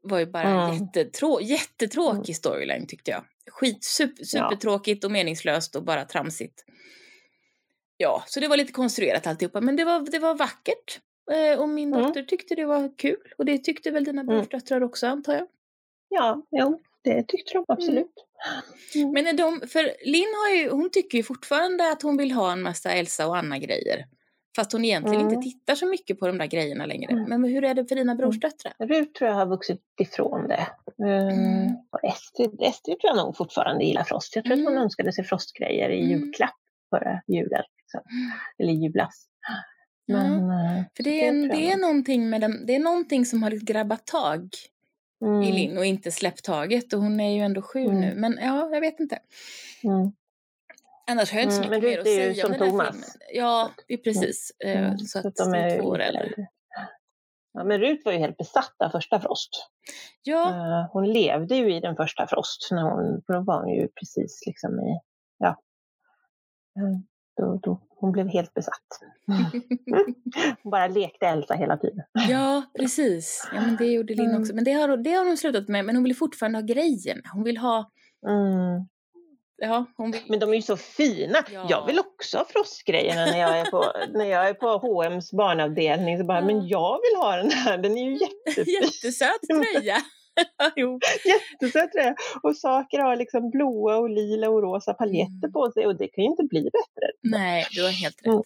[0.01, 0.71] var ju bara en Mm.
[0.87, 3.23] jättetrå- jättetråkig storyline tyckte jag.
[3.51, 6.65] Skit, super, supertråkigt och meningslöst och bara tramsigt.
[7.97, 10.99] Ja, så det var lite konstruerat alltihopa, men det var, det var vackert.
[11.31, 12.05] Eh, och min Mm.
[12.07, 13.33] dotter tyckte det var kul.
[13.37, 14.35] Och det tyckte väl dina Mm.
[14.35, 15.47] brorsdöttrar också antar jag.
[16.09, 17.97] Ja, jo, det tyckte de absolut.
[17.97, 18.07] Mm.
[19.13, 22.51] Men är de, för Linn har ju, hon tycker ju fortfarande att hon vill ha
[22.51, 24.06] en massa Elsa och Anna-grejer.
[24.56, 25.34] Fast hon egentligen Mm.
[25.34, 27.12] inte tittar så mycket på de där grejerna längre.
[27.12, 27.23] Mm.
[27.30, 28.73] Men hur är det för dina brorsdöttrar?
[28.80, 30.67] Rut tror jag har vuxit ifrån det.
[30.97, 31.67] Um, Mm.
[31.91, 34.36] och Estrid, Estrid tror jag nog fortfarande gillar Frost.
[34.36, 34.84] Jag tror att hon Mm.
[34.84, 36.10] önskade sig Frostgrejer i Mm.
[36.10, 36.56] julklapp
[36.89, 37.63] förra julen.
[37.77, 38.01] Liksom.
[38.60, 39.25] Eller julas.
[40.08, 43.43] Men, eh, För det är, jag det är någonting med den, det är någonting som
[43.43, 44.49] har lite grabbat tag
[45.21, 46.93] mm, i Linn och inte släppt taget.
[46.93, 47.99] Och hon är ju ändå sju Mm.
[47.99, 48.13] nu.
[48.15, 49.19] Men ja, jag vet inte.
[49.84, 50.12] mm,
[51.12, 52.51] Annars har jag inte så Mm, mycket men mer Rut att är ju säga om
[52.53, 52.88] som den här Thomas.
[52.91, 53.10] filmen.
[53.34, 54.51] Ja, det är precis.
[54.65, 54.97] Eh, mm.
[54.97, 56.47] Så att, de det är är två år äldre.
[57.53, 59.49] Ja, men Rut var ju helt besatt av första Frost.
[60.23, 63.73] Ja, Eh, hon levde ju i den första Frost, när hon, för då var hon
[63.73, 64.99] ju precis liksom i,
[65.38, 65.62] ja,
[66.77, 66.99] Eh,
[67.37, 68.87] då, då, hon blev helt besatt.
[70.63, 72.03] hon bara lekte Elsa hela tiden.
[72.29, 73.49] ja, precis.
[73.53, 74.41] Ja, men det gjorde Linn Mm.
[74.41, 74.55] också.
[74.55, 75.85] Men det har, det har hon slutat med.
[75.85, 77.21] Men hon vill fortfarande ha grejerna.
[77.33, 77.91] Hon vill ha...
[78.27, 78.87] Mm.
[79.63, 80.21] Ja, hon vill...
[80.29, 81.37] Men de är ju så fina.
[81.53, 81.65] Ja.
[81.69, 83.85] Jag vill också ha frostgrejerna när jag är på,
[84.17, 86.17] när jag är på H&M's barnavdelning.
[86.17, 86.45] Så bara, Ja.
[86.45, 88.11] men jag vill ha den här, den är ju
[88.45, 88.73] jättefin.
[88.81, 89.97] Jättesöt tröja.
[90.75, 90.99] jo.
[91.25, 92.15] Jättesöt tröja.
[92.43, 95.51] Och saker har liksom blåa och lila och rosa paljetter Mm.
[95.54, 97.12] på sig och det kan ju inte bli bättre.
[97.21, 98.25] Nej, du har helt rätt.
[98.25, 98.43] Mm.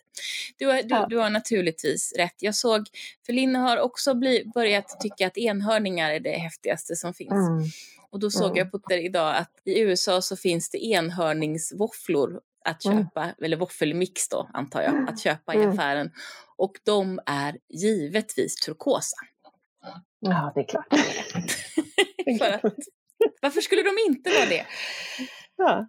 [0.58, 1.06] Du har, du, Ja.
[1.10, 2.36] du har naturligtvis rätt.
[2.40, 2.82] Jag såg,
[3.26, 7.32] för Linn har också bli, börjat tycka att enhörningar är det häftigaste som finns.
[7.50, 7.64] Mm.
[8.10, 8.58] Och då såg Mm.
[8.58, 12.98] jag på Twitter idag att i USA så finns det enhörningsvåfflor att Mm.
[13.04, 15.70] köpa, eller våffelmix då antar jag, att köpa i Mm.
[15.70, 16.12] affären.
[16.58, 19.16] Och de är givetvis turkosa.
[20.30, 20.88] Ja, det är klart.
[22.40, 22.74] För att,
[23.42, 24.66] varför skulle de inte vara det?
[25.58, 25.88] Ja,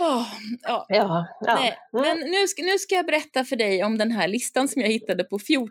[0.00, 0.26] Åh,
[0.62, 0.86] ja.
[0.88, 1.26] ja.
[1.40, 1.54] ja.
[1.54, 4.82] Nej, men nu ska, nu ska jag berätta för dig om den här listan som
[4.82, 5.68] jag hittade på 14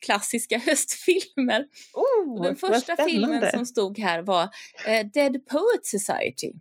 [0.00, 1.66] klassiska höstfilmer.
[1.94, 4.42] Oh, den första filmen som stod här var
[4.86, 6.52] eh, Dead Poet Society.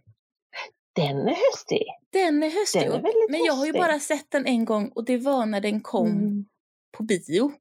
[0.95, 1.83] Den är höstig.
[2.11, 5.05] Den är höstig, Den är men jag har ju bara sett den en gång och
[5.05, 6.45] det var när den kom Mm.
[6.97, 7.51] på bio.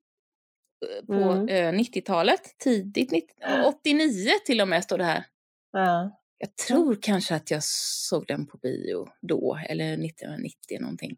[0.83, 1.49] Eh, På Mm.
[1.49, 3.35] eh, 90-talet, tidigt 90,
[3.67, 5.25] 89 till och med står det här.
[5.73, 6.19] Ja.
[6.39, 11.17] Jag tror kanske att jag såg den på bio då, eller 1990 någonting.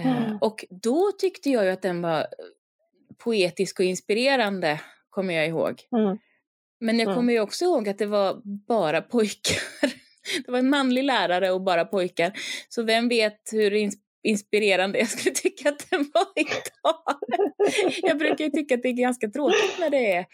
[0.00, 0.38] Eh, Mm.
[0.40, 2.26] Och då tyckte jag ju att den var
[3.18, 5.82] poetisk och inspirerande, kommer jag ihåg.
[5.96, 6.18] Mm.
[6.80, 7.14] Men jag Mm.
[7.16, 9.62] kommer ju också ihåg att det var bara pojkar.
[10.46, 12.32] Det var en manlig lärare och bara pojkar.
[12.68, 13.74] Så vem vet hur
[14.26, 17.16] inspirerande jag skulle tycka att den var idag.
[18.02, 20.26] Jag brukar ju tycka att det är ganska tråkigt när det är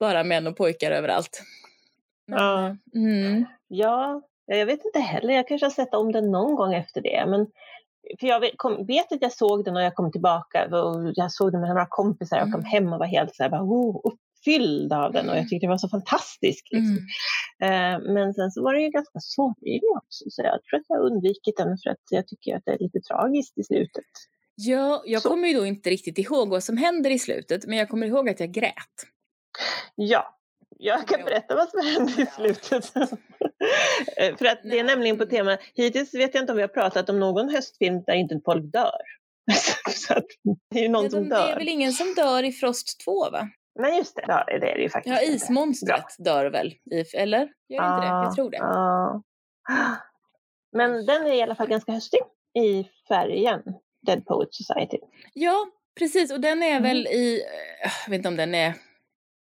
[0.00, 1.42] bara män och pojkar överallt.
[2.26, 2.76] Men, Ja.
[2.94, 3.44] Mm.
[3.68, 5.34] Ja, jag vet inte heller.
[5.34, 7.24] Jag kanske har sett om den någon gång efter det.
[7.28, 7.46] Men,
[8.20, 10.66] för jag vet, kom, vet att jag såg den och jag kom tillbaka.
[10.76, 12.36] Och jag såg den med några kompisar.
[12.36, 12.64] Jag kom Mm.
[12.64, 14.12] hem och var helt så här, bara, oh,
[14.46, 15.28] uppfylld av den.
[15.30, 16.66] Och jag tyckte det var så fantastiskt.
[16.70, 16.98] Liksom.
[17.62, 17.94] Mm.
[18.02, 20.24] Eh, men sen så var det ju ganska sorglig också.
[20.30, 23.00] Så jag tror att jag undvikit den för att jag tycker att det är lite
[23.00, 24.04] tragiskt i slutet.
[24.54, 25.28] Ja, jag Så.
[25.28, 28.28] kommer ju då inte riktigt ihåg vad som händer i slutet, men jag kommer ihåg
[28.28, 28.96] att jag grät.
[29.94, 30.38] Ja,
[30.78, 32.92] jag kan berätta vad som hände i slutet.
[34.16, 36.68] Eh, För att det är nämligen på tema, hittills vet jag inte om vi har
[36.68, 39.00] pratat om någon höstfilm där inte folk dör.
[39.90, 40.24] Så att
[40.70, 41.56] det är ju någon Ja, som de, det är dör.
[41.58, 43.48] väl ingen som dör i Frost 2 va?
[43.80, 45.16] Men just det, ja, det är det ju faktiskt.
[45.22, 46.74] Ja, ismonstret dör väl?
[47.14, 47.38] Eller?
[47.68, 48.06] Gör det inte det?
[48.06, 48.56] Jag tror det.
[48.56, 49.22] Ja.
[50.72, 52.20] Men den är i alla fall ganska höstig
[52.58, 53.62] i färgen,
[54.06, 54.98] Dead Poet Society.
[55.34, 55.66] Ja,
[55.98, 56.32] precis.
[56.32, 56.82] Och den är Mm.
[56.82, 57.34] väl i,
[57.84, 58.74] eh, jag vet inte om den är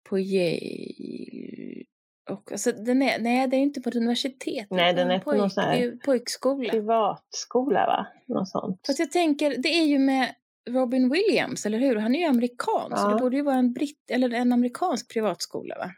[0.10, 1.84] på Yale.
[2.30, 4.68] Och, alltså, den är, nej, det är inte på ett universitet.
[4.70, 6.72] Nej, den är på någon sån här- pojkskola.
[6.72, 8.08] Privatskola va?
[8.28, 8.82] Något sånt.
[8.88, 10.36] Fast jag tänker, det är ju med
[10.68, 11.96] Robin Williams, eller hur?
[11.96, 13.08] Han är ju amerikan, så Ja.
[13.10, 15.92] det borde ju vara en britt, eller en amerikansk privatskola va?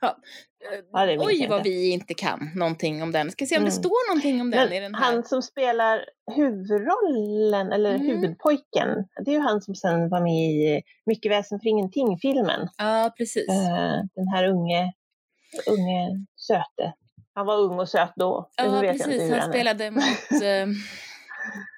[0.00, 0.08] Ja.
[0.08, 1.70] Eh, Ja, det Oj vad inte.
[1.70, 3.30] vi inte kan någonting om den.
[3.30, 3.82] Ska se om det Mm.
[3.82, 5.12] står någonting om den i den Men här.
[5.12, 6.04] han som spelar
[6.36, 8.06] huvudrollen, eller Mm.
[8.06, 8.88] huvudpojken,
[9.24, 12.68] det är ju han som sen var med i Mycket väsen för ingenting-filmen.
[12.78, 13.48] Ja, precis.
[13.48, 14.92] Eh, den här unge,
[15.66, 16.92] unge söte.
[17.34, 18.50] Han var ung och söt då.
[18.56, 19.30] Ja, precis.
[19.30, 20.02] Han han spelade mot...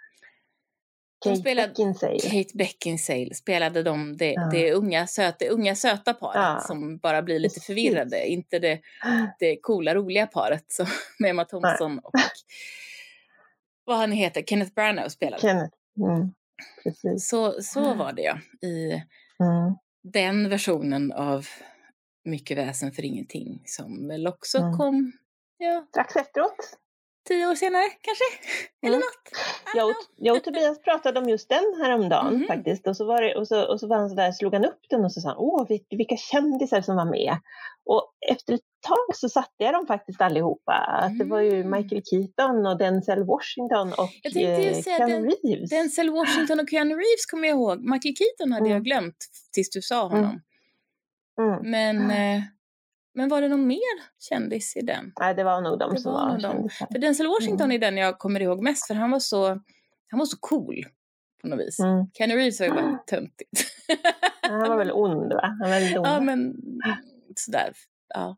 [1.24, 2.18] Kate spelade- Beckinsale.
[2.18, 4.48] Kate Beckinsale spelade de det, Ja.
[4.52, 6.60] det unga, söta, det unga söta paret Ja.
[6.66, 7.66] som bara blir lite Precis.
[7.66, 8.26] förvirrade.
[8.26, 8.80] Inte det,
[9.38, 10.86] det coola roliga paret som,
[11.18, 12.12] med Emma Thompson och
[13.84, 15.40] vad han heter, Kenneth Branagh spelade.
[15.42, 15.74] Kenneth.
[15.98, 16.32] Mm.
[16.82, 17.28] Precis.
[17.28, 18.92] Så, så var det ja, i
[19.40, 19.74] Mm.
[20.02, 21.46] den versionen av
[22.24, 24.76] Mycket väsen för ingenting som väl också Mm.
[24.78, 25.12] kom
[25.58, 26.78] ja, Strax efteråt.
[27.28, 28.24] Tio år senare kanske?
[28.82, 29.06] Eller Mm.
[29.06, 29.38] något?
[29.74, 32.46] Jag och, jag och Tobias pratade om just den häromdagen Mhm.
[32.46, 32.86] faktiskt.
[32.86, 34.80] Och så, var det, och, så, och så var han så där, slog han upp
[34.90, 37.36] den och så sa han, åh vil- vilka kändisar som var med.
[37.84, 40.72] Och efter ett tag så satte jag dem faktiskt allihopa.
[40.72, 41.70] Att det var ju Mm.
[41.82, 45.70] Michael Keaton och Denzel Washington och Jag tänkte ju eh, säga Keanu Reeves.
[45.70, 47.78] Denzel Washington och Keanu Reeves kommer jag ihåg.
[47.80, 48.72] Michael Keaton hade Mm.
[48.72, 49.16] jag glömt
[49.52, 50.18] tills du sa Mm.
[50.24, 50.40] honom.
[51.40, 51.70] Mm.
[51.70, 52.42] Men, eh,
[53.14, 55.12] men var det någon mer kändis i den?
[55.20, 56.86] Nej, det var nog de Det som var var, kändisar.
[56.92, 57.74] För Denzel Washington Mm.
[57.74, 59.46] är den jag kommer ihåg mest för han var så,
[60.10, 60.84] han var så cool
[61.42, 61.78] på något vis.
[61.80, 62.06] Mm.
[62.14, 63.50] Keanu Reeves var ju bara töntigt.
[64.42, 65.56] Han var väl ond va?
[65.60, 66.06] Han var ond.
[66.06, 66.54] ja men
[67.36, 67.72] sådär.
[68.14, 68.36] Ja.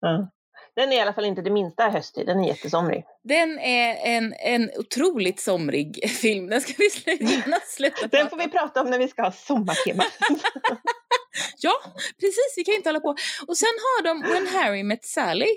[0.00, 0.30] Ja.
[0.76, 3.04] Den är i alla fall inte det minsta höstig, den är jättesomrig.
[3.24, 6.46] Den är en, en otroligt somrig film.
[6.46, 10.02] Den ska vi sluta, sluta Den får vi prata om när vi ska ha sommartema.
[11.58, 11.72] Ja,
[12.20, 12.54] precis.
[12.56, 13.14] Vi kan inte hålla på.
[13.46, 15.56] Och sen har de When Harry Met Sally.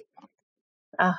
[0.97, 1.15] Jaha,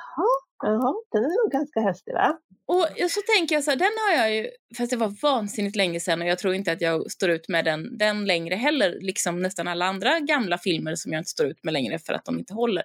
[0.63, 2.37] jaha, den är nog ganska höstig va?
[2.65, 5.99] Och så tänker jag så här, den har jag ju, fast det var vansinnigt länge
[5.99, 9.41] sedan och jag tror inte att jag står ut med den, den längre heller, liksom
[9.41, 12.39] nästan alla andra gamla filmer som jag inte står ut med längre för att de
[12.39, 12.83] inte håller.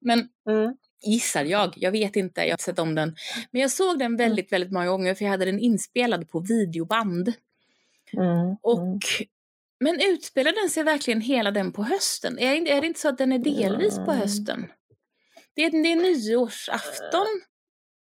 [0.00, 0.76] Men Mm.
[1.06, 3.14] gissar jag, jag vet inte, jag har inte sett om den.
[3.50, 7.32] Men jag såg den väldigt, väldigt många gånger för jag hade den inspelad på videoband.
[8.12, 8.56] Mm.
[8.62, 8.98] Och, mm.
[9.82, 12.38] Men utspelar den sig verkligen hela den på hösten?
[12.38, 14.16] Är, är det inte så att den är delvis på Mm.
[14.18, 14.66] hösten?
[15.54, 17.26] Det är, det är nyårsafton.
[17.26, 17.40] i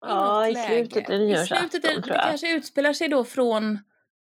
[0.00, 3.78] Ja, i slutet är det I nyårsafton slutet är, det kanske utspelar sig då från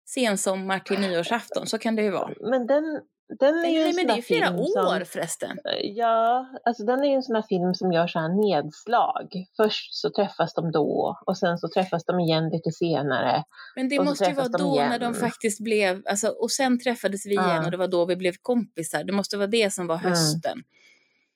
[0.07, 2.33] sensommar till nyårsafton, så kan det ju vara.
[2.41, 3.01] Men den,
[3.39, 5.59] den är ju Nej, en men det är ju flera år som, förresten.
[5.83, 9.29] Ja, alltså den är ju en sån här film som gör så här nedslag.
[9.57, 13.45] Först så träffas de då och sen så träffas de igen lite senare.
[13.77, 15.15] Men det måste ju vara då när de igen.
[15.15, 17.65] faktiskt blev, alltså, och sen träffades vi igen Ja.
[17.65, 19.05] och det var då vi blev kompisar.
[19.05, 20.09] Det måste vara det som var Mm.
[20.11, 20.63] hösten.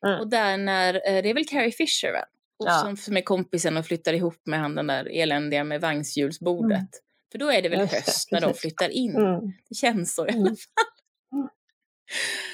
[0.07, 0.20] Mm.
[0.20, 2.24] Och där när, eh, det är väl Carrie Fisher va?
[2.59, 2.72] Och Ja.
[2.78, 6.78] som, som är kompisen och flyttar ihop med han den där eländiga med vagnshjulsbordet.
[6.78, 6.88] Mm.
[7.33, 9.16] För då är det väl Just det, höst när de flyttar in.
[9.16, 9.40] Mm.
[9.68, 10.57] Det känns så i alla Mm.
[10.57, 11.48] fall.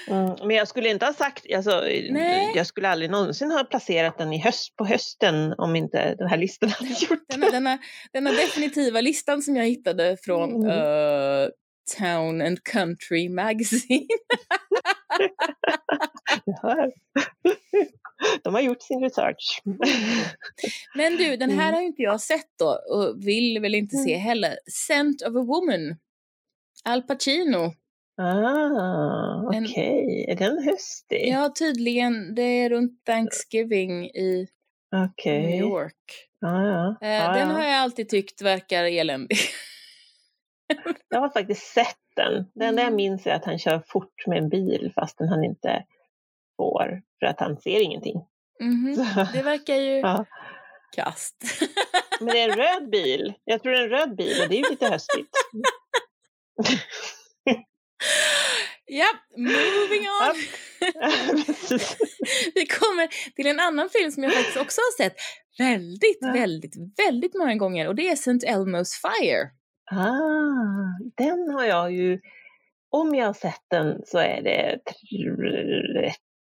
[0.08, 0.36] Mm.
[0.46, 2.52] Men jag skulle inte ha sagt, alltså, Nej.
[2.54, 6.36] jag skulle aldrig någonsin ha placerat den i höst på hösten om inte den här
[6.36, 7.50] listan hade gjort Den, det.
[7.50, 7.78] denna,
[8.12, 10.70] denna definitiva listan som jag hittade från Mm.
[10.70, 11.48] eh,
[11.98, 14.06] Town and Country Magazine.
[18.42, 19.62] De har gjort sin research.
[20.94, 21.74] Men du, den här Mm.
[21.74, 24.58] har ju inte jag sett då och vill väl inte se heller.
[24.70, 25.96] Scent of a Woman.
[26.84, 27.74] Al Pacino.
[28.22, 30.26] Ah, okej.
[30.28, 31.28] Är den höstig?
[31.28, 32.34] Ja, tydligen.
[32.34, 34.48] Det är runt Thanksgiving i
[35.10, 35.42] Okej.
[35.46, 36.28] New York.
[36.40, 36.96] Ja, ja.
[37.00, 37.54] Ja, den ja.
[37.54, 39.38] har jag alltid tyckt verkar eländig.
[41.08, 42.46] Jag har faktiskt sett den.
[42.54, 42.96] Det enda jag Mm.
[42.96, 45.84] minns är att han kör fort med en bil fastän han inte
[46.56, 48.24] får för att han ser ingenting.
[48.60, 48.94] Mhm.
[48.96, 50.24] Så, Det verkar ju ja.
[50.96, 51.36] kast.
[52.20, 53.34] Men det är en röd bil.
[53.44, 55.30] Jag tror det är en röd bil och det är ju lite höstigt.
[58.86, 60.34] Ja, moving on.
[62.54, 65.14] Vi kommer till en annan film som jag faktiskt också har sett
[65.58, 66.32] väldigt, Ja.
[66.32, 66.72] väldigt,
[67.06, 68.30] väldigt många gånger och det är St.
[68.30, 69.50] Elmo's Fire.
[69.90, 72.20] ah, den har jag ju...
[72.92, 74.78] Om jag har sett den så är det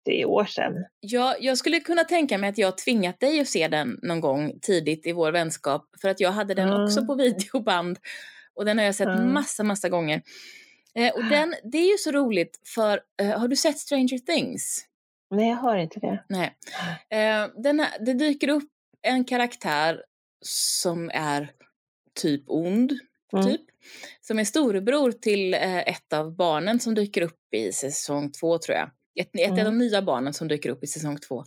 [0.05, 0.73] 30 år sedan.
[0.99, 4.59] Jag, jag skulle kunna tänka mig att jag tvingat dig att se den någon gång
[4.61, 6.83] tidigt i vår vänskap för att jag hade den Mm.
[6.83, 7.97] också på videoband
[8.55, 9.33] och den har jag sett Mm.
[9.33, 10.21] massa, massa gånger.
[10.97, 14.85] Eh, och den, det är ju så roligt för, eh, har du sett Stranger Things?
[15.31, 16.23] Nej, jag har inte det.
[16.29, 16.57] Nej.
[17.09, 18.69] Eh, den här, det dyker upp
[19.01, 20.03] en karaktär
[20.41, 21.51] som är
[22.19, 22.93] typ ond,
[23.33, 23.45] Mm.
[23.45, 23.61] typ.
[24.21, 28.89] Som är storebror till ett av barnen som dyker upp i säsong två tror jag.
[29.19, 29.65] Ett, ett av Mm.
[29.65, 31.43] de nya barnen som dyker upp i säsong två.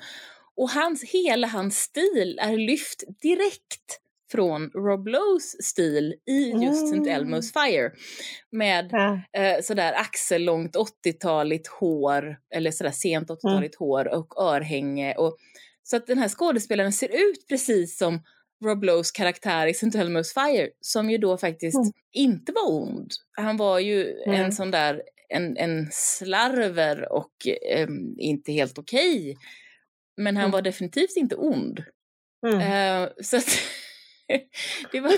[0.57, 4.01] Och hans, hela hans stil är lyft direkt
[4.33, 7.03] från Rob Lowe's stil i just Mm.
[7.05, 7.11] St.
[7.17, 7.91] Elmo's Fire.
[8.53, 9.21] Med Ja.
[9.41, 15.15] eh, sådär axellångt 80-taligt hår, eller sådär sent 80-taligt hår och örhänge.
[15.15, 15.37] Och,
[15.83, 18.23] så att den här skådespelaren ser ut precis som
[18.65, 19.87] Rob Lowe's karaktär i St.
[19.99, 21.93] Elmo's Fire, som ju då faktiskt Mm.
[22.13, 23.11] inte var ond.
[23.37, 24.41] Han var ju Mm.
[24.45, 27.33] en sån där, en, en slarver och
[27.71, 29.37] ehm, inte helt okej.
[30.17, 30.51] Men han Mm.
[30.53, 31.83] var definitivt inte ond.
[32.47, 32.61] Mm.
[32.61, 33.45] Eh, så att
[34.93, 35.13] det, var,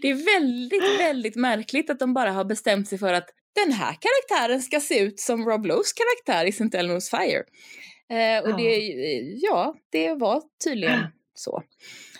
[0.00, 3.28] det är väldigt, väldigt märkligt att de bara har bestämt sig för att
[3.64, 6.78] den här karaktären ska se ut som Rob Lowe's karaktär i St.
[6.78, 7.44] Elmo's Fire.
[8.10, 8.76] Eh, och det,
[9.40, 11.00] ja, det var tydligen
[11.34, 11.62] så.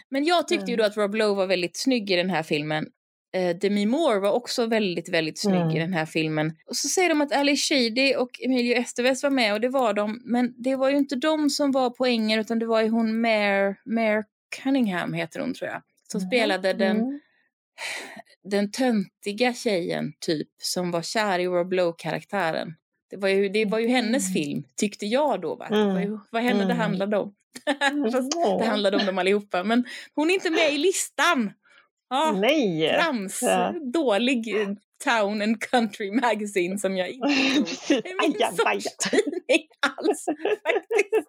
[0.09, 2.87] Men jag tyckte ju då att Rob Lowe var väldigt snygg i den här filmen.
[3.35, 5.77] Eh, Demi Moore var också väldigt, väldigt snygg mm.
[5.77, 6.53] i den här filmen.
[6.67, 9.95] Och så säger de att Ali Sheedy och Emilio Estevez var med och det var
[9.95, 10.21] de.
[10.25, 13.77] Men det var ju inte de som var poängen utan det var ju hon Mare,
[13.85, 14.25] Mare
[14.63, 15.83] Cunningham heter hon tror jag.
[16.11, 16.29] Som mm.
[16.29, 17.21] spelade den, mm.
[18.45, 22.75] den töntiga tjejen typ som var kär i Rob Lowe-karaktären.
[23.11, 24.33] Det var, ju, det var ju hennes mm.
[24.35, 25.55] film, tyckte jag då.
[25.55, 25.69] Va?
[25.69, 26.21] Det var ju mm.
[26.31, 26.79] vad henne det mm.
[26.79, 27.35] handlade om.
[28.59, 29.65] det handlade om dem allihopa.
[29.65, 29.85] Men
[30.15, 31.53] hon är inte med i listan.
[32.09, 32.89] Ah, Nej!
[32.89, 33.75] Trams, ja.
[33.93, 34.69] dålig eh,
[35.05, 37.29] Town and Country Magazine som jag inte
[37.87, 40.25] tror är min sorts tidning alls
[40.63, 41.29] faktiskt.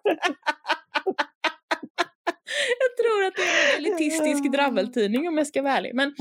[2.82, 5.94] jag tror att det är en elitistisk draveltidning om jag ska vara ärlig.
[5.94, 6.14] Men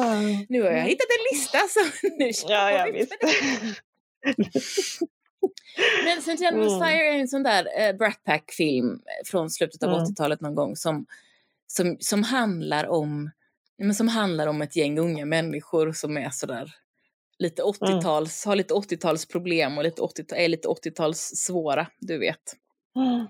[0.50, 1.80] nu har jag hittat en lista så
[2.17, 3.17] nu kör ja, ja, visst.
[6.04, 6.46] Men St.
[6.46, 6.63] Mm.
[6.63, 10.04] Fire är en sån där eh, Brat Pack-film från slutet av mm.
[10.04, 11.06] 80-talet någon gång som,
[11.67, 13.32] som, som handlar om
[13.78, 16.72] men som handlar om ett gäng unga människor som är sådär
[17.41, 18.50] lite 80-tals, mm.
[18.50, 22.56] har lite 80-talsproblem och lite 80, är lite 80-tals svåra, du vet.
[22.96, 23.28] Mm.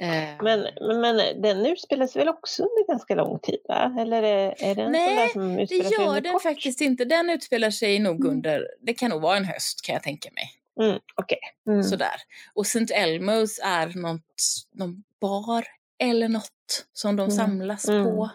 [0.00, 0.42] Eh.
[0.42, 0.66] Men,
[1.00, 3.60] men den utspelas väl också under ganska lång tid?
[3.68, 3.96] Va?
[4.00, 6.42] Eller är, är den Nej, som det gör den kort?
[6.42, 7.04] faktiskt inte.
[7.04, 8.30] Den utspelar sig nog mm.
[8.30, 10.50] under, det kan nog vara en höst kan jag tänka mig.
[10.80, 11.38] Mm, okay.
[11.66, 11.82] mm.
[11.82, 12.16] Sådär.
[12.54, 12.94] Och St.
[12.94, 15.64] Elmos är något, någon bar
[15.98, 17.36] eller något som de mm.
[17.36, 18.30] samlas på.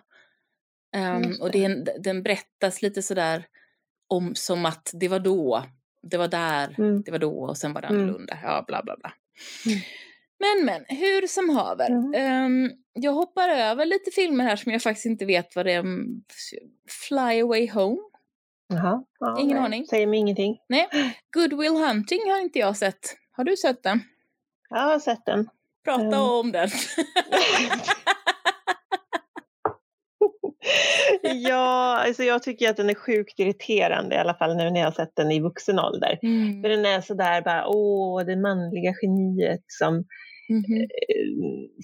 [0.91, 1.26] Mm.
[1.26, 1.67] Um, och det,
[2.04, 3.46] den berättas lite sådär
[4.08, 5.63] om som att det var då,
[6.02, 7.02] det var där, mm.
[7.02, 8.02] det var då och sen var det mm.
[8.02, 8.38] annorlunda.
[8.43, 9.13] Ja, bla bla bla.
[10.43, 10.65] Mm.
[10.65, 11.91] Men men, hur som haver.
[11.91, 15.84] Um, jag hoppar över lite filmer här som jag faktiskt inte vet vad det är.
[17.08, 17.97] Fly Away Home.
[18.69, 19.65] Jaha, ja, Ingen nej.
[19.65, 19.86] aning.
[19.86, 20.58] Säger mig ingenting.
[20.69, 20.88] Nej.
[21.34, 23.15] Good Will Hunting har inte jag sett.
[23.32, 24.00] Har du sett den?
[24.69, 25.50] Jag har sett den.
[25.86, 26.13] Prata um.
[26.13, 26.69] om den.
[31.21, 34.88] ja, alltså jag tycker att den är sjukt irriterande i alla fall nu när jag
[34.88, 36.19] har sett den i vuxen ålder.
[36.21, 36.62] Mm.
[36.62, 40.04] För den är sådär bara, åh, det manliga geniet som,
[40.49, 40.88] mm.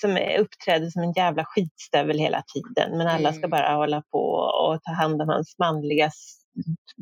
[0.01, 2.97] som uppträder som en jävla skitstövel hela tiden.
[2.97, 3.49] Men alla ska mm.
[3.49, 4.19] bara hålla på
[4.65, 6.09] och ta hand om hans manliga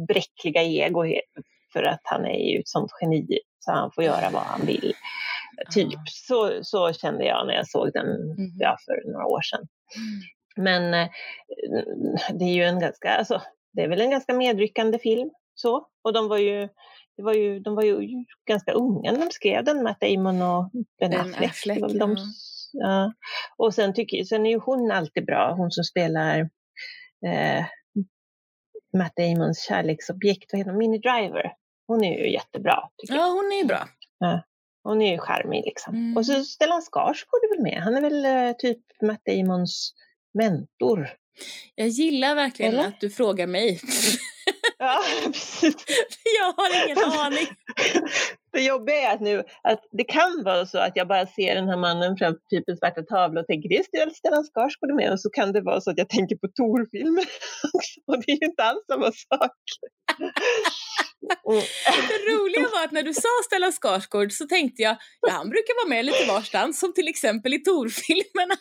[0.08, 1.04] bräckliga ego
[1.74, 4.94] för att han är ju ett sånt geni så han får göra vad han vill.
[5.74, 8.52] Typ så, så kände jag när jag såg den mm.
[8.60, 9.68] ja, för några år sedan.
[10.56, 11.10] Men eh,
[12.34, 13.42] det är ju en ganska, alltså,
[13.74, 15.30] det är väl en ganska medryckande film.
[15.56, 15.88] Så.
[16.04, 16.70] Och de var ju,
[17.22, 20.72] det var ju, de var ju ganska unga när de skrev den, Matt Damon och
[21.00, 21.50] Ben Affleck.
[21.50, 22.18] Affleck de,
[22.72, 23.14] ja.
[23.58, 26.40] Och sen, tycker, sen är ju hon alltid bra, hon som spelar
[27.26, 27.66] eh,
[28.98, 31.54] Matt Damons kärleksobjekt, vad heter hon, Minnie Driver.
[31.88, 32.90] Hon är ju jättebra.
[32.98, 33.88] ja, hon är ju bra.
[34.20, 34.44] Ja.
[34.84, 35.96] Hon är ju charmig liksom.
[35.96, 36.18] Mm.
[36.18, 37.84] Och så Stellan Skarsgård är väl med.
[37.84, 39.94] Han är väl eh, typ Matt Damons
[40.34, 41.10] mentor.
[41.76, 42.88] Jag gillar verkligen Eller?
[42.88, 43.80] att du frågar mig.
[44.82, 45.76] Ja, precis.
[46.40, 47.48] jag har ingen aning.
[48.54, 51.70] Det jobbiga är att nu att det kan vara så att jag bara ser den
[51.70, 55.20] här mannen framför typ en svarta tavla och tänker det är Stellan Skarsgård med och
[55.20, 57.26] så kan det vara så att jag tänker på Tor-filmer
[58.08, 59.58] och det är ju inte alls samma sak.
[61.50, 61.64] Mm.
[62.10, 65.84] Det roliga var att när du sa Stellan Skarsgård så tänkte jag, ja han brukar
[65.84, 68.56] vara med lite varstans som till exempel i Tor-filmerna.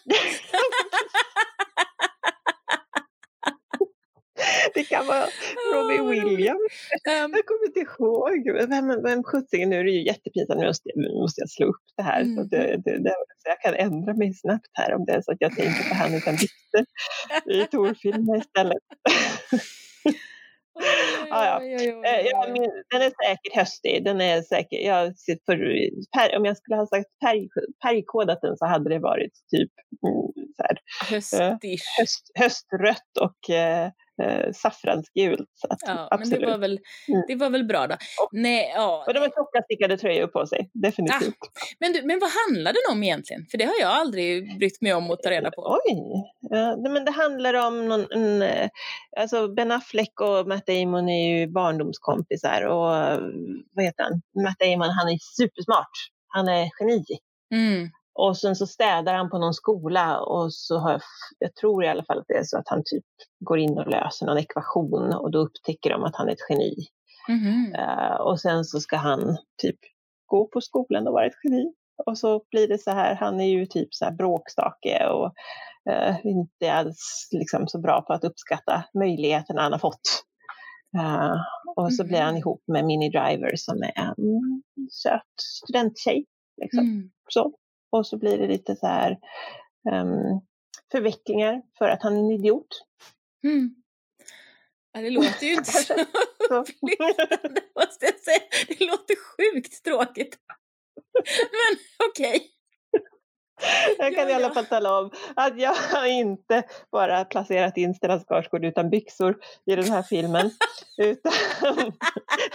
[4.75, 5.27] Det kan vara
[5.75, 6.73] Robbie Williams.
[7.09, 8.69] Um, jag kommer inte ihåg.
[8.69, 10.61] Vem, vem sjuttsingen, nu är det ju jättepinsamt,
[10.95, 12.21] nu måste, jag slå upp det här.
[12.21, 12.37] Mm.
[12.37, 15.33] Så, det, det, det, så jag kan ändra mig snabbt här om det är så
[15.33, 16.85] att jag tänker på han utan Victor
[17.55, 18.83] i Tor-filmen istället.
[21.31, 21.65] ja, ja.
[21.65, 22.25] Eh,
[22.91, 24.05] den är säkert höstig.
[24.05, 25.15] Den är säkert, jag,
[25.47, 25.57] för,
[26.17, 27.49] per, om jag skulle ha sagt färg,
[27.83, 29.71] färgkodat den så hade det varit typ
[30.07, 30.77] mm, så här,
[31.41, 31.57] eh,
[31.99, 33.51] höst, höstrött och
[34.21, 35.49] eh, saffransgult.
[35.87, 36.31] Ja, absolut.
[36.31, 37.23] men det var väl, mm.
[37.29, 37.95] det var väl bra då.
[37.95, 39.05] Och, Nej, ja.
[39.07, 41.37] och de har tjocka stickade tröjor på sig, definitivt.
[41.41, 41.49] Ah,
[41.81, 43.47] men, du, men vad handlar den om egentligen?
[43.51, 45.79] För det har jag aldrig brytt mig om att ta reda på.
[45.87, 45.97] Oj!
[46.41, 48.69] Ja, men det handlar om någon, en, eh,
[49.21, 52.91] alltså Ben Affleck och Matt Damon är ju barndomskompisar och
[53.75, 54.23] vad heter han?
[54.45, 55.97] Matt Damon, han är supersmart.
[56.29, 57.05] Han är geni.
[57.55, 57.91] Mm.
[58.21, 61.01] Och sen så städar han på någon skola och så har jag,
[61.39, 63.05] jag tror i alla fall att det är så att han typ
[63.45, 66.75] går in och löser någon ekvation och då upptäcker de att han är ett geni.
[67.29, 67.75] Mm.
[67.75, 69.79] Uh, och sen så ska han typ
[70.27, 71.73] gå på skolan och vara ett geni.
[72.07, 75.33] Och så blir det så här, han är ju typ så här bråkstake och
[75.91, 80.25] uh, inte alls liksom, så bra på att uppskatta möjligheterna han har fått.
[80.97, 81.37] Uh,
[81.77, 82.09] och så mm.
[82.09, 82.39] blir han mm.
[82.39, 84.15] ihop med Minnie Driver som är en
[84.91, 86.25] söt studenttjej.
[86.63, 86.79] Liksom.
[86.79, 87.11] Mm.
[87.29, 87.53] Så.
[87.91, 89.19] Och så blir det lite så här
[89.93, 90.41] um,
[90.93, 92.87] förvecklingar för att han är en idiot.
[93.45, 93.75] Mm.
[94.93, 95.95] Ja, det låter ju inte så
[97.77, 98.41] måste jag säga.
[98.69, 100.39] Det låter sjukt tråkigt.
[101.51, 101.79] Men
[102.11, 102.37] okej.
[102.37, 102.49] Okay.
[103.99, 107.95] Jag kan ja, i alla fall tala om att jag har inte bara placerat in
[107.95, 109.37] Stellan Skarsgård utan byxor
[109.67, 110.51] i den här filmen.
[110.99, 111.33] utan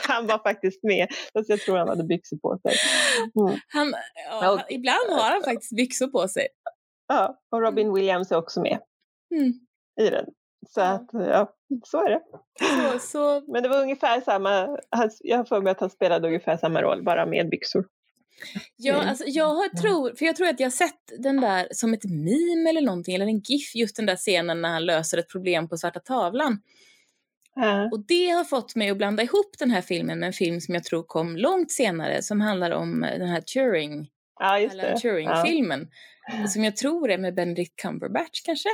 [0.07, 2.73] han var faktiskt med, fast jag tror han hade byxor på sig.
[3.39, 3.59] Mm.
[3.67, 3.93] Han,
[4.29, 6.47] ja, och, ibland har han faktiskt byxor på sig.
[7.07, 8.79] Ja, och Robin Williams är också med
[9.35, 9.53] mm.
[10.01, 10.25] i den.
[10.69, 11.53] Så att, ja,
[11.85, 12.21] så är det.
[12.91, 13.51] Så, så...
[13.51, 14.77] Men det var ungefär samma,
[15.19, 17.85] jag har för mig att han spelade ungefär samma roll, bara med byxor.
[18.75, 22.03] Ja, alltså jag tror, för jag tror att jag har sett den där som ett
[22.03, 25.69] meme eller någonting, eller en GIF, just den där scenen när han löser ett problem
[25.69, 26.61] på svarta tavlan.
[27.57, 27.91] Mm.
[27.91, 30.73] Och det har fått mig att blanda ihop den här filmen med en film som
[30.73, 34.09] jag tror kom långt senare som handlar om den här Turing,
[34.39, 34.99] ja, det.
[35.01, 35.87] Turing-filmen.
[36.27, 36.47] Ja.
[36.47, 38.69] Som jag tror är med Benedict Cumberbatch kanske?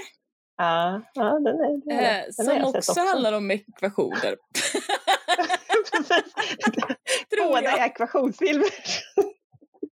[0.57, 4.35] Ja, ja den är, den är, den som också, också handlar om ekvationer.
[7.47, 8.67] Båda är ekvationsfilmer.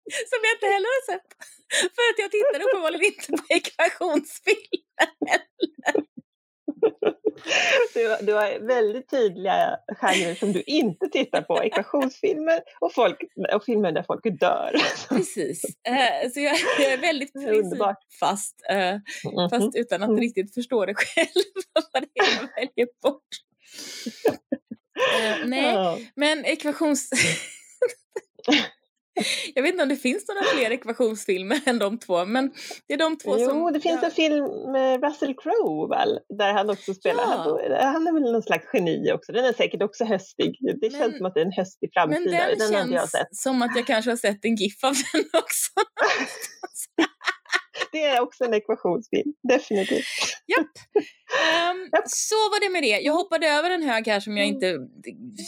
[0.32, 1.30] Som jag inte heller har sett.
[1.96, 6.08] För att jag tittar uppenbarligen inte på ekvationsfilmer heller.
[7.94, 11.64] Du, du har väldigt tydliga genrer som du inte tittar på.
[11.64, 13.18] Ekvationsfilmer och, folk,
[13.54, 14.76] och filmer där folk dör.
[15.10, 15.64] Precis.
[15.66, 17.32] Uh, så jag, jag, är väldigt
[18.20, 18.56] fast.
[18.72, 19.50] Uh, mm -hmm.
[19.50, 20.22] Fast utan att mm.
[20.22, 21.28] riktigt förstå det själv.
[21.94, 23.28] vad det är jag väljer bort.
[25.20, 27.10] Uh, nej, men ekvations...
[29.56, 32.52] Jag vet inte om det finns några fler ekvationsfilmer än de två, men
[32.88, 33.58] det är de två jo, som...
[33.60, 34.08] Jo, det finns ja.
[34.08, 37.24] en film med Russell Crowe, väl, där han också spelar.
[37.24, 37.60] Ja.
[37.82, 39.32] Han, är väl någon slags geni också.
[39.32, 40.58] Den är säkert också höstig.
[40.82, 42.20] Det men, känns som att det är en höstig framsida.
[42.20, 43.36] Men den, den känns jag sett.
[43.36, 45.72] som att jag kanske har sett en GIF av den också.
[47.92, 50.06] det är också en ekvationsfilm, definitivt.
[50.48, 50.76] Japp.
[50.96, 52.04] Um, Japp.
[52.08, 53.00] Så var det med det.
[53.00, 54.56] Jag hoppade över en hög här som jag mm.
[54.56, 54.78] inte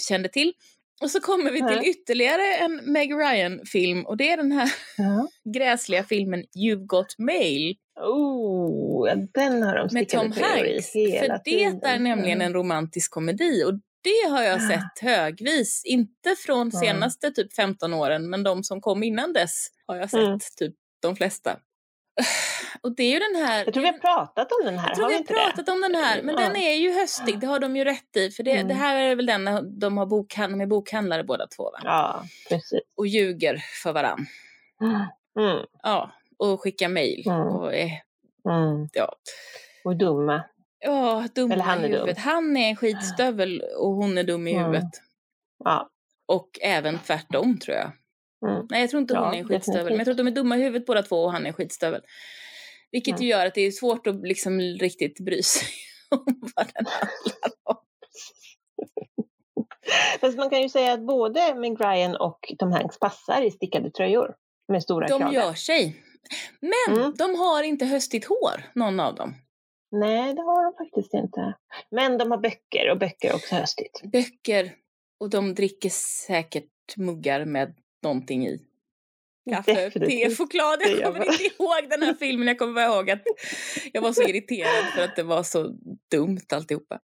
[0.07, 0.53] kände till.
[1.01, 5.27] Och så kommer vi till ytterligare en Meg Ryan-film och det är den här ja.
[5.53, 7.75] gräsliga filmen You've Got Mail.
[8.01, 10.91] Oh, den har de Med Tom Hanks.
[10.91, 13.73] För det är nämligen en romantisk komedi och
[14.03, 15.81] det har jag sett högvis.
[15.85, 20.19] Inte från senaste typ 15 åren men de som kom innan dess har jag sett
[20.19, 20.39] mm.
[20.57, 21.57] typ de flesta.
[22.81, 23.65] Och det är ju den här...
[23.65, 24.89] Jag tror vi har pratat om den här.
[24.89, 25.71] Jag tror har vi har pratat det?
[25.71, 26.41] om den här, men ja.
[26.41, 28.31] den är ju höstig, det har de ju rätt i.
[28.31, 28.67] För det, mm.
[28.67, 31.79] det här är väl den de, har bokhand, de är bokhandlare båda två va?
[31.83, 32.79] Ja, precis.
[32.97, 34.25] Och ljuger för varann.
[35.39, 35.65] Mm.
[35.83, 37.23] Ja, och skickar mejl.
[37.27, 37.39] Mm.
[37.39, 37.91] Och är,
[38.49, 38.89] mm.
[38.93, 39.15] ja.
[39.83, 40.43] Och dumma.
[40.79, 42.15] Ja, dumma Eller han i huvudet.
[42.15, 42.23] Dum.
[42.23, 44.65] Han är en skitstövel och hon är dum i mm.
[44.65, 44.89] huvudet.
[45.63, 45.89] Ja.
[46.25, 47.91] Och även tvärtom tror jag.
[48.47, 48.67] Mm.
[48.69, 49.85] Nej, jag tror inte hon ja, är en skitstövel.
[49.85, 52.01] Men jag tror att de är dumma i huvudet båda två och han är skitstövel.
[52.91, 53.21] Vilket mm.
[53.23, 55.67] ju gör att det är svårt att liksom riktigt bry sig
[56.09, 56.25] om
[56.55, 57.77] vad den handlar om.
[60.21, 61.39] Fast man kan ju säga att både
[61.79, 64.35] Ryan och Tom Hanks passar i stickade tröjor
[64.67, 65.33] med stora De kragar.
[65.33, 66.03] gör sig.
[66.61, 67.13] Men mm.
[67.17, 69.35] de har inte höstigt hår, någon av dem.
[69.91, 71.53] Nej, det har de faktiskt inte.
[71.91, 74.01] Men de har böcker och böcker också höstigt.
[74.03, 74.73] Böcker
[75.19, 78.59] och de dricker säkert muggar med någonting i.
[79.49, 80.81] Kaffe, te, choklad.
[80.81, 82.47] Jag kommer inte ihåg den här filmen.
[82.47, 83.23] Jag kommer bara ihåg att
[83.93, 85.75] jag var så irriterad för att det var så
[86.11, 86.99] dumt alltihopa.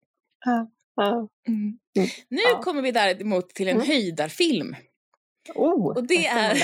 [0.47, 1.17] Mm.
[1.47, 2.09] mm.
[2.29, 3.87] Nu kommer vi däremot till en mm.
[3.87, 4.75] höjdarfilm.
[5.55, 6.57] Oh, och det är...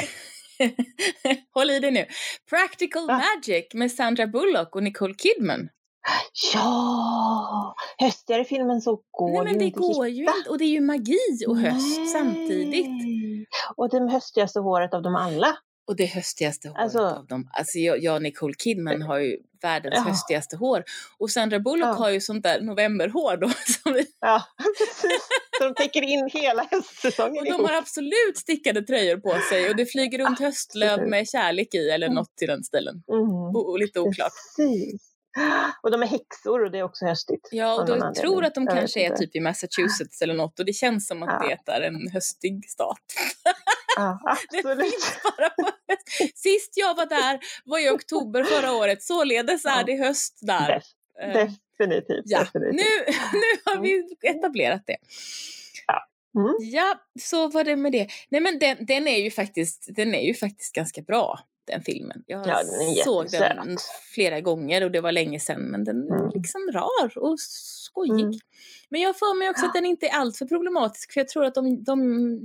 [1.53, 2.05] Håll i dig nu.
[2.49, 3.05] Practical.
[3.05, 5.69] Magic med Sandra Bullock och Nicole Kidman.
[6.53, 7.75] Ja!
[7.97, 10.07] Höstigare filmen så går Nej, men det går hitta.
[10.07, 10.49] ju inte.
[10.49, 12.07] Och det är ju magi och höst Nej.
[12.07, 12.85] samtidigt.
[13.75, 15.57] Och det höstigaste håret av dem alla.
[15.87, 17.49] Och det höstigaste håret alltså, av dem.
[17.53, 20.01] Alltså jag, jag Nicole Kidman har ju världens ja.
[20.01, 20.83] höstigaste hår.
[21.17, 21.93] Och Sandra Bullock ja.
[21.93, 23.49] har ju sånt där novemberhår då.
[23.83, 24.43] Som ja,
[24.77, 25.27] precis.
[25.57, 29.75] Så de täcker in hela höstsäsongen Och de har absolut stickade tröjor på sig och
[29.75, 32.15] det flyger runt höstlöv med kärlek i eller mm.
[32.15, 33.03] något i den stilen.
[33.11, 33.79] Mm.
[33.79, 34.31] Lite oklart.
[34.57, 35.10] Precis.
[35.83, 37.49] Och de är häxor och det är också höstigt.
[37.51, 40.65] Ja, och jag tror att de jag kanske är typ i Massachusetts eller något och
[40.65, 41.57] det känns som att ja.
[41.65, 42.97] det är en höstig stat.
[43.95, 44.77] Ja, absolut.
[44.77, 46.37] det finns bara på höst.
[46.37, 50.67] Sist jag var där var i oktober förra året, således är det höst där.
[50.67, 50.83] Def
[51.21, 51.51] eh,
[51.81, 52.23] definitivt.
[52.25, 52.75] Ja, definitivt.
[52.75, 54.97] Nu, nu har vi etablerat det.
[55.87, 56.07] Ja.
[56.35, 56.55] Mm.
[56.59, 58.07] Ja, så var det med det.
[58.29, 61.39] Nej men den, den, är ju faktiskt, den är ju faktiskt ganska bra.
[61.65, 62.23] Den filmen.
[62.27, 63.77] Jag Ja, den såg den
[64.13, 66.31] flera gånger och det var länge sedan men den är Mm.
[66.33, 68.25] liksom rar och skojig.
[68.25, 68.39] Mm.
[68.89, 71.55] Men jag för mig också att den inte är alltför problematisk för jag tror att
[71.55, 71.99] de, de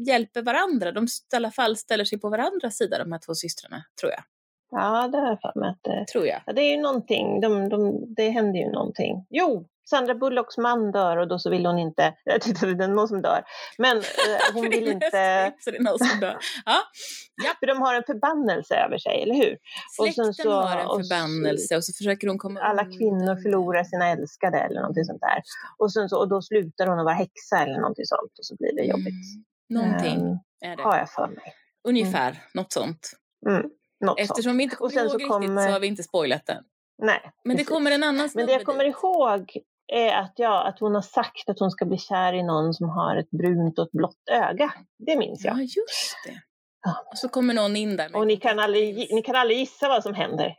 [0.07, 0.93] hjälper varandra.
[0.93, 4.23] De i alla fall ställer sig på varandras sida de här två systrarna, tror jag.
[4.71, 6.41] Ja, det har jag för mig att det, Tror jag.
[6.47, 9.27] ja, det är ju någonting, de, de, det händer ju någonting.
[9.31, 12.89] Jo, Sandra Bullocks man dör och då så vill hon inte, jag tittade, det är
[12.89, 13.43] någon som dör,
[13.79, 14.03] men eh,
[14.55, 16.37] hon vill inte, Så det är någon som dör.
[17.45, 19.53] Ja, för de har en förbannelse över sig, eller hur?
[19.99, 23.43] Och släkten så- har en och så- förbannelse och så försöker hon komma Alla kvinnor
[23.43, 25.43] förlorar sina älskade eller någonting sånt där.
[25.79, 28.57] Och, sen så, och då slutar hon att vara häxa eller någonting sånt och så
[28.57, 29.25] blir det jobbigt.
[29.71, 30.21] Mm, någonting
[30.65, 30.83] Ehm, är det.
[30.83, 31.55] har jag för mig.
[31.89, 33.11] Ungefär, något sånt.
[33.49, 33.63] Mm,
[34.01, 34.31] något sånt.
[34.31, 36.65] Eftersom vi inte kommer ihåg så riktigt så har vi inte spoilat den.
[37.03, 37.69] Nej, Men det precis.
[37.69, 38.95] kommer en annan Men snubbe det jag kommer dit.
[39.03, 39.57] ihåg
[39.93, 42.89] är att, ja, att hon har sagt att hon ska bli kär i någon som
[42.89, 44.73] har ett brunt och ett blått öga.
[45.07, 45.57] Det minns jag.
[45.57, 46.41] Ja, just det.
[46.83, 47.07] Ja.
[47.11, 49.89] Och så kommer någon in där med Och ni kan, aldrig, ni kan aldrig gissa
[49.89, 50.57] vad som händer.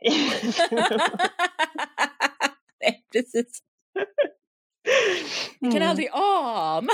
[2.80, 3.58] Nej, precis.
[5.60, 5.88] Ni kan Mm.
[5.90, 6.92] aldrig ana.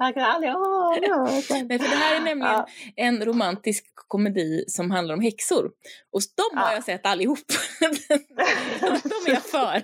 [0.00, 0.52] Kan aldrig.
[1.68, 5.64] Nej, för det här är nämligen Ja, en romantisk komedi som handlar om häxor.
[6.12, 6.74] Och de har Ja.
[6.74, 7.38] jag sett allihop.
[7.80, 9.82] de är jag för.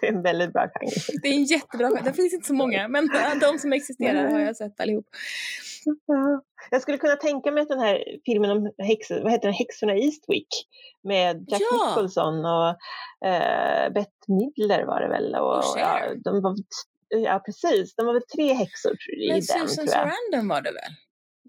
[0.00, 1.18] det är en väldigt bra genre.
[1.22, 3.08] Det är en jättebra Det finns inte så många, men
[3.40, 5.06] de som existerar har jag sett allihop.
[6.06, 6.42] Ja.
[6.70, 9.94] Jag skulle kunna tänka mig att den här filmen om häxor, vad heter den, Häxorna
[9.96, 10.48] i Eastwick
[11.08, 11.86] med Jack Ja.
[11.88, 12.68] Nicholson och
[13.28, 15.34] eh, Bette Midler var det väl.
[15.34, 15.80] Och, Och Cher.
[15.80, 16.54] ja, de var,
[17.10, 17.94] ja, precis.
[17.94, 20.12] De var väl tre häxor i Men den, Susan tror jag.
[20.32, 20.92] Sarandon var det väl?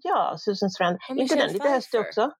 [0.02, 1.18] Ja, Susan Sarandon.
[1.18, 2.30] Inte den lite höstig också?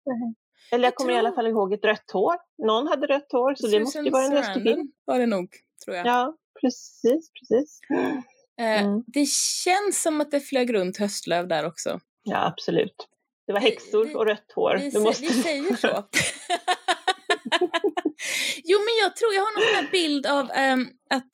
[0.72, 2.36] Eller jag Jag kommer i alla tror- fall ihåg ett rött hår.
[2.66, 4.92] Någon hade rött hår, så det måste ju vara en höstig film.
[5.04, 5.48] var det nog,
[5.84, 6.06] tror jag.
[6.06, 7.80] Ja, precis, precis.
[7.90, 9.02] Eh, Mm.
[9.06, 9.28] Det
[9.64, 12.00] känns som att det flög runt höstlöv där också.
[12.22, 13.08] Ja, absolut.
[13.46, 14.76] Det var häxor vi- och rött hår.
[14.92, 15.22] Vi, måste...
[15.22, 15.88] vi säger så.
[18.64, 21.30] jo, men jag tror, jag har någon bild av ehm, att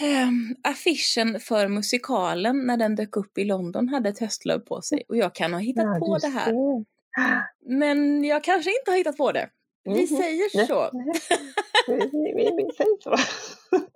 [0.00, 5.02] ehm, affischen för musikalen när den dök upp i London hade ett höstlöv på sig.
[5.08, 6.44] Och jag kan ha hittat Ja, på det här.
[6.44, 6.84] ser.
[7.78, 9.48] Men jag kanske inte har hittat på det.
[9.84, 10.06] Vi Mhm.
[10.06, 10.90] säger Nej, så.
[11.86, 11.94] Vi,
[12.36, 13.16] vi, vi säger så.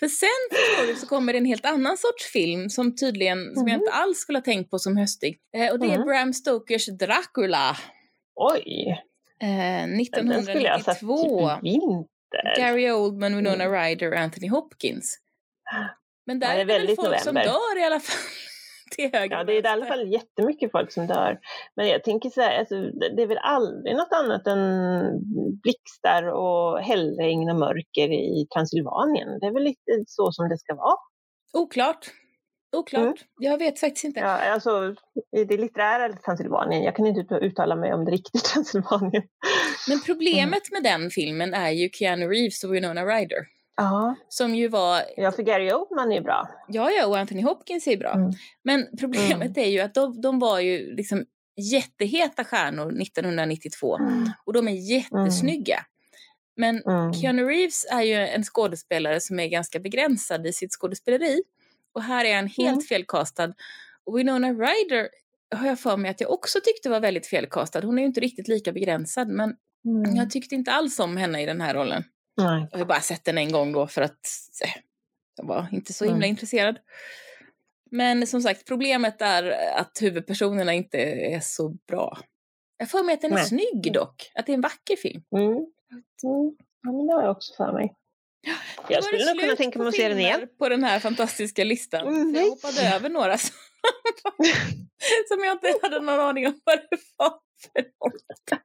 [0.00, 3.68] För sen förstår du så kommer det en helt annan sorts film som tydligen, som
[3.68, 3.80] jag Mhm.
[3.82, 5.38] inte alls skulle ha tänkt på som höstig.
[5.56, 6.06] Eh, och det är Mhm.
[6.06, 7.76] Bram Stokers Dracula.
[8.34, 8.96] Oj,
[9.42, 11.16] Eh, den skulle jag ha 1992.
[11.16, 12.04] typ i vinter.
[12.56, 13.72] Gary Oldman, Winona Mm.
[13.82, 15.18] Ryder och Anthony Hopkins.
[16.26, 17.52] Men där Ja, det är är det väl väldigt folk som november.
[17.52, 18.16] dör i alla fall.
[18.96, 21.38] Till höger Ja, det är i alla fall jättemycket folk som dör.
[21.76, 24.58] Men jag tänker så här, alltså, det det är väl aldrig något annat än
[25.62, 29.28] blixtar och hällregn och mörker i Transylvanien.
[29.40, 30.96] Det är väl lite så som det ska vara.
[31.52, 32.06] Oklart.
[32.72, 33.02] Oklart.
[33.04, 33.16] Mm.
[33.38, 34.20] Jag vet faktiskt inte.
[34.20, 34.94] Ja, alltså,
[35.36, 36.82] i det litterära Transylvanien.
[36.82, 39.22] Jag kan inte ut- uttala mig om det riktiga Transylvanien.
[39.88, 43.46] Men problemet med den filmen är ju Keanu Reeves och Winona Ryder.
[43.76, 46.48] Ja, Som ju var, ja för Gary Oldman är ju bra.
[46.68, 48.12] ja ja, och Anthony Hopkins är bra.
[48.12, 48.30] Mm.
[48.64, 51.24] Men problemet är ju att de, de var ju liksom
[51.56, 53.98] jätteheta stjärnor 1992.
[54.44, 55.84] Och de är jättesnygga.
[56.56, 57.12] Men Mm.
[57.14, 61.42] Keanu Reeves är ju en skådespelare som är ganska begränsad i sitt skådespeleri.
[61.92, 62.80] Och här är han helt Mm.
[62.80, 63.52] felkastad.
[64.04, 65.08] Och Winona Ryder
[65.54, 67.80] har jag för mig att jag också tyckte var väldigt felkastad.
[67.80, 70.16] Hon är ju inte riktigt lika begränsad men Mm.
[70.16, 72.04] jag tyckte inte alls om henne i den här rollen.
[72.36, 72.68] Nej.
[72.72, 74.20] Jag har bara sett den en gång då för att
[74.64, 74.70] eh,
[75.36, 76.30] jag var inte så himla Mm.
[76.30, 76.78] intresserad.
[77.90, 80.98] Men som sagt, problemet är att huvudpersonerna inte
[81.34, 82.18] är så bra.
[82.76, 83.44] Jag för mig att den är Nej.
[83.46, 85.22] snygg dock, att det är en vacker film.
[85.36, 85.46] Mm.
[85.48, 85.66] Mm.
[86.82, 87.94] Ja, men det har jag också för mig.
[88.88, 90.48] Jag skulle nog kunna tänka mig att se den igen.
[90.58, 92.06] på den här fantastiska listan.
[92.08, 93.54] Mm, jag hoppade över några som,
[95.28, 97.30] som jag inte hade någon aning om vad det var
[97.72, 98.60] för något.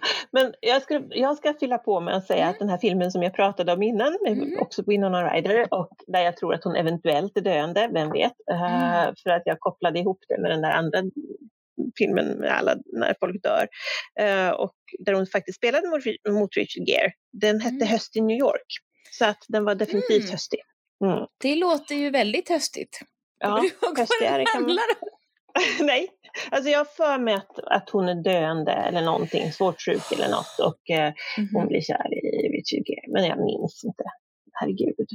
[0.30, 2.50] Men jag ska, jag ska fylla på med att säga Mm.
[2.50, 4.58] att den här filmen som jag pratade om innan, Mhm.
[4.60, 8.32] också på Winona Ryder, och där jag tror att hon eventuellt är döende, vem vet?
[8.50, 8.62] Eh,
[9.02, 9.14] Mm.
[9.22, 10.98] för att jag kopplade ihop det med den där andra
[11.98, 13.68] filmen med alla när folk dör.
[14.20, 16.02] Eh, och där hon faktiskt spelade mot,
[16.40, 17.12] mot Richard Gere.
[17.32, 17.88] Den hette Mm.
[17.88, 18.66] Höst i New York.
[19.12, 20.30] Så att den var definitivt Mm.
[20.30, 20.60] höstig.
[21.04, 21.26] Mm.
[21.40, 23.00] Det låter ju väldigt höstigt.
[23.38, 23.64] Ja,
[23.96, 24.78] höstigare kan man-?
[25.80, 26.08] Nej,
[26.50, 30.28] alltså jag har för mig att, att hon är döende eller någonting, svårt sjuk eller
[30.28, 31.68] något och eh, hon Mhm.
[31.68, 34.02] blir kär i Richard Gere, men jag minns inte.
[34.52, 35.06] Herregud.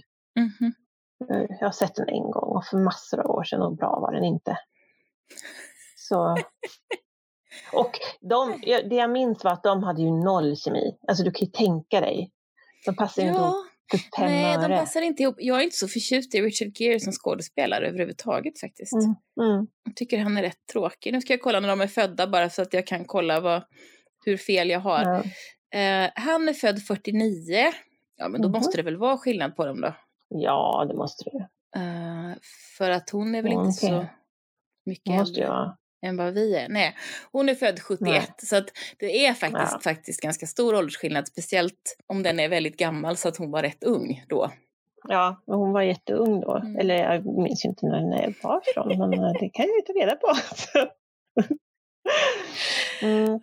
[1.32, 4.00] Eh, Jag har sett den en gång och för massor av år sedan och bra
[4.00, 4.58] var den inte.
[6.10, 6.38] Så.
[7.74, 7.92] Och
[8.30, 10.98] de, det jag minns var att de hade ju noll kemi.
[11.08, 12.32] Alltså du kan ju tänka dig.
[12.86, 13.56] De passar ju inte ihop
[13.92, 15.36] Ja, Fem Nej, de passar inte ihop.
[15.40, 18.94] Jag är inte så förtjust i Richard Gere som skådespelare överhuvudtaget faktiskt.
[18.94, 19.16] Mm.
[19.52, 19.68] Mm.
[19.84, 21.14] Jag tycker han är rätt tråkig.
[21.14, 23.64] Nu ska jag kolla när de är födda bara så att jag kan kolla vad,
[24.26, 25.04] hur fel jag har.
[25.04, 25.80] Ja.
[25.80, 27.72] Eh, han är född 49.
[28.18, 28.58] Ja, men då Mhm.
[28.58, 29.94] måste det väl vara skillnad på dem då.
[30.30, 31.48] ja, det måste det.
[31.80, 32.36] Eh,
[32.78, 33.90] för att hon är väl inte Okej.
[33.90, 34.06] så
[34.86, 35.72] mycket äldre.
[36.06, 36.70] Än vad vi är.
[36.70, 36.96] Nej,
[37.32, 38.00] hon är född 71.
[38.00, 38.22] Nej.
[38.38, 38.66] Så att
[39.00, 39.80] det är faktiskt, Ja.
[39.84, 41.28] faktiskt ganska stor åldersskillnad.
[41.28, 44.52] Speciellt om den är väldigt gammal så att hon var rätt ung då.
[45.08, 46.58] Ja, men hon var jätteung då.
[46.58, 46.80] Mm.
[46.80, 49.94] Eller jag minns inte när jag var ifrån, men eh, det kan jag ju ta
[49.94, 50.28] reda på.
[53.06, 53.40] mm.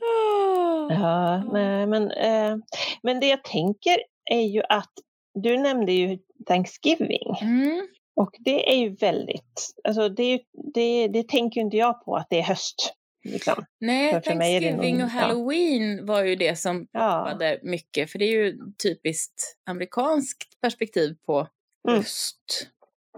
[0.90, 2.56] Ja, nej, men, eh,
[3.02, 3.96] men det jag tänker
[4.30, 4.92] är ju att
[5.34, 7.86] du nämnde ju Thanksgiving Mm.
[8.16, 10.40] Och det är ju väldigt, alltså det,
[10.74, 12.94] det, det tänker ju inte jag på att det är höst.
[13.24, 13.64] Liksom.
[13.80, 15.20] Nej, Thanksgiving nog- och ja.
[15.20, 18.10] Halloween var ju det som Ja, poppade mycket.
[18.10, 21.46] För det är ju typiskt amerikanskt perspektiv på
[21.88, 21.98] Mm.
[21.98, 22.68] höst.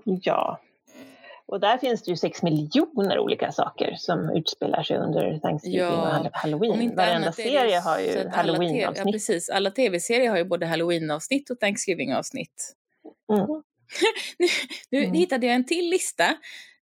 [0.05, 0.61] ja.
[1.47, 5.91] Och där finns det ju sex miljoner olika saker som utspelar sig under Thanksgiving Ja,
[5.91, 6.97] och Hall- Halloween.
[6.97, 9.13] Varenda serie har ju TV Ja, Halloween-avsnitt.
[9.15, 9.51] precis.
[9.51, 12.75] Alla tv-serier har ju både Halloween-avsnitt och Thanksgiving-avsnitt.
[13.33, 13.47] Mm.
[14.91, 15.13] Nu Mm.
[15.15, 16.25] hittade jag en till lista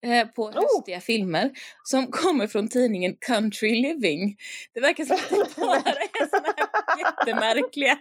[0.05, 0.53] eh, på Oh.
[0.55, 1.51] höstiga filmer
[1.83, 4.35] som kommer från tidningen Country Living.
[4.73, 6.67] Det verkar som att det bara är såna här
[6.99, 7.97] jättemärkliga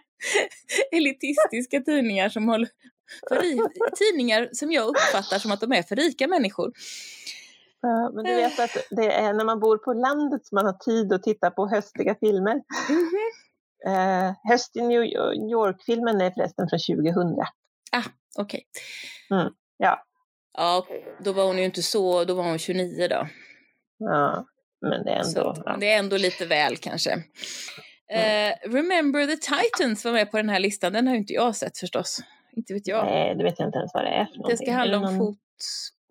[0.92, 2.68] elitistiska tidningar som håller
[3.28, 3.40] för
[3.96, 6.72] tidningar som jag uppfattar som att de är för rika människor.
[7.80, 10.72] Ja, men du vet att det är när man bor på landet som man har
[10.72, 12.54] tid att titta på höstliga filmer.
[12.88, 13.18] Mhm.
[13.86, 15.02] Eh, Höst i New
[15.52, 17.36] York-filmen är förresten från 2000.
[18.40, 18.66] Okej.
[19.30, 20.04] Mm, ja.
[20.58, 20.86] Ja,
[21.24, 23.28] då var hon ju inte så, då var hon 29 då.
[23.98, 24.46] Ja,
[24.80, 25.62] men det är ändå...
[25.66, 25.76] Ja.
[25.80, 27.12] det är ändå lite väl kanske.
[28.12, 31.56] Eh, Remember the Titans var med på den här listan, den har ju inte jag
[31.56, 32.18] sett förstås.
[32.56, 33.04] Inte vet jag.
[33.04, 35.18] Nej, det vet jag inte ens vad det är för det ska handla om någon
[35.18, 35.38] fot...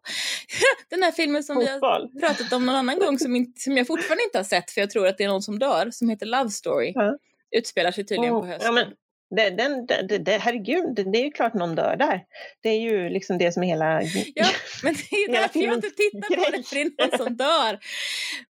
[0.90, 2.12] den här filmen som vi har fotboll.
[2.22, 4.90] pratat om någon annan gång som, inte, som jag fortfarande inte har sett för jag
[4.90, 6.92] tror att det är någon som dör, som heter Love Story.
[6.96, 7.18] Ja.
[7.52, 8.76] Utspelar sig tydligen på Mm, hösten.
[8.76, 8.94] Ja, men
[9.36, 12.24] det, den, det, det, herregud, det, det är ju klart någon dör där.
[12.64, 14.02] Det är ju liksom det som är hela...
[14.36, 14.48] Ja,
[14.84, 16.64] men det är därför jag inte tittar på det, grej.
[16.64, 17.80] för det är någon som dör.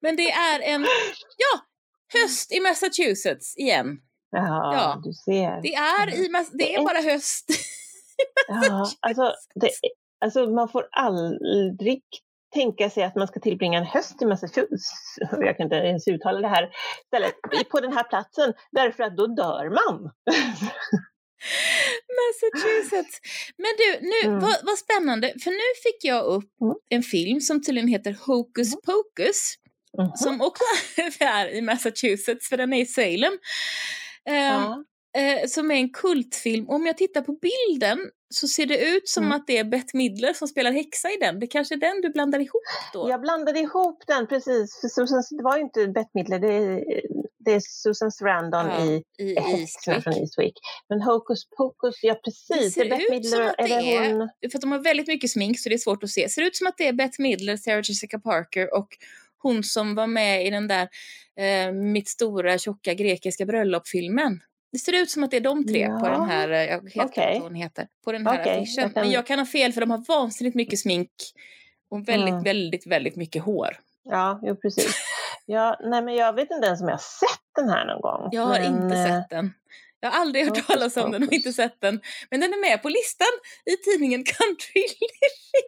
[0.01, 0.83] Men det är en,
[1.37, 1.61] ja,
[2.21, 3.99] höst i Massachusetts igen.
[4.31, 5.01] Ja, Ja.
[5.05, 5.63] du ser.
[5.63, 7.47] Det är, i, det är bara höst.
[8.49, 9.33] Ja, alltså,
[10.21, 12.05] alltså man får aldrig
[12.55, 14.91] tänka sig att man ska tillbringa en höst i Massachusetts,
[15.41, 16.71] jag kan inte ens uttala det här,
[17.07, 17.35] stället,
[17.71, 20.11] på den här platsen, därför att då dör man.
[22.19, 23.21] Massachusetts.
[23.57, 24.41] Men du, nu, Mm.
[24.41, 26.75] vad, vad spännande, för nu fick jag upp Mm.
[26.91, 29.55] en film som tydligen heter Hocus Pocus,
[29.99, 30.11] Mhm.
[30.17, 30.65] som också
[31.21, 33.33] är i Massachusetts, för den är i Salem.
[34.29, 34.85] Ehm, Ja.
[35.17, 36.69] Eh, som är en kultfilm.
[36.69, 37.99] Om jag tittar på bilden
[38.35, 39.37] så ser det ut som Mm.
[39.37, 41.41] att det är Bette Midler som spelar häxa i den.
[41.41, 42.63] Det kanske är den du blandar ihop
[42.93, 43.11] då?
[43.11, 46.85] Jag blandade ihop den precis, för Susan, det var ju inte Bette Midler, det är,
[47.39, 50.55] det är Susan Sarandon Ja, i I Häxorna från Eastwick.
[50.89, 53.63] Men Hocus Pocus, ja precis, Det det är ser Bette ut som Midler, att det
[53.75, 54.29] är det hon?
[54.51, 56.29] För att de har väldigt mycket smink så det är svårt att se.
[56.29, 58.89] Ser ut som att det är Bette Midler, Sarah Jessica Parker och
[59.39, 60.89] hon som var med i den där
[61.41, 64.41] eh, Mitt stora tjocka grekiska bröllop-filmen.
[64.73, 66.11] Det ser ut som att det är de tre på Ja.
[66.11, 67.33] den här, eh, jag vet inte Okej.
[67.35, 68.83] vad hon heter, på den här Okej, affischen.
[68.83, 71.11] jag kan- Men jag kan ha fel för de har vansinnigt mycket smink
[71.91, 72.43] och väldigt, Mm.
[72.43, 73.77] väldigt, väldigt mycket hår.
[74.05, 74.95] Ja, jo precis.
[75.47, 78.29] Ja, nej, men jag vet inte ens om jag har sett den här någon gång.
[78.33, 79.55] Jag har men, inte eh, sett den.
[80.01, 82.01] Jag har aldrig hört talas om den och inte sett den.
[82.31, 83.27] Men den är med på listan
[83.65, 85.67] i tidningen Country Living.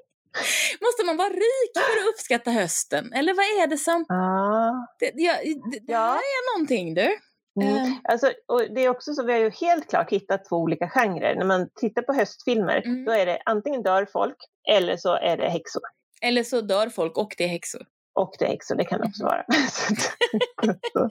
[0.81, 3.13] Måste man vara rik för att uppskatta hösten?
[3.13, 4.05] Eller vad är det som...
[4.09, 4.87] Ja.
[4.99, 5.99] Det, ja, det, det Ja.
[5.99, 7.17] här är någonting du.
[7.63, 7.77] Mm.
[7.77, 7.93] Eh.
[8.05, 11.35] Alltså, och det är också så, vi har ju helt klart hittat två olika genrer.
[11.35, 13.05] När man tittar på höstfilmer, Mm.
[13.05, 14.37] då är det antingen dör folk
[14.73, 15.83] eller så är det häxor.
[16.23, 17.83] Eller så dör folk och det är häxor.
[18.15, 19.33] Och det är häxor, det kan det också Mm.
[19.33, 19.45] vara.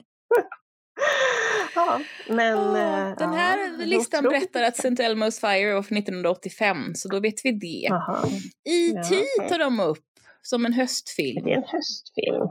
[1.74, 2.58] ja, men...
[2.58, 4.52] Eh, den ja, här listan otroligt.
[4.52, 4.88] berättar att St.
[4.88, 7.86] Elmo's Fire var från 1985, så då vet vi det.
[7.88, 8.18] Jaha,
[8.64, 9.00] E.T.
[9.38, 9.48] okej.
[9.48, 9.98] tar de upp
[10.42, 11.44] som en höstfilm.
[11.44, 12.48] det är en höstfilm.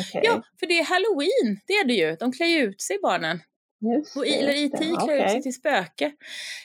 [0.00, 2.16] Okej, Ja, för det är halloween, det är det ju.
[2.16, 3.40] De klär ju ut sig barnen.
[3.80, 5.06] just Och, eller det.
[5.06, 6.12] klär ut sig till spöke.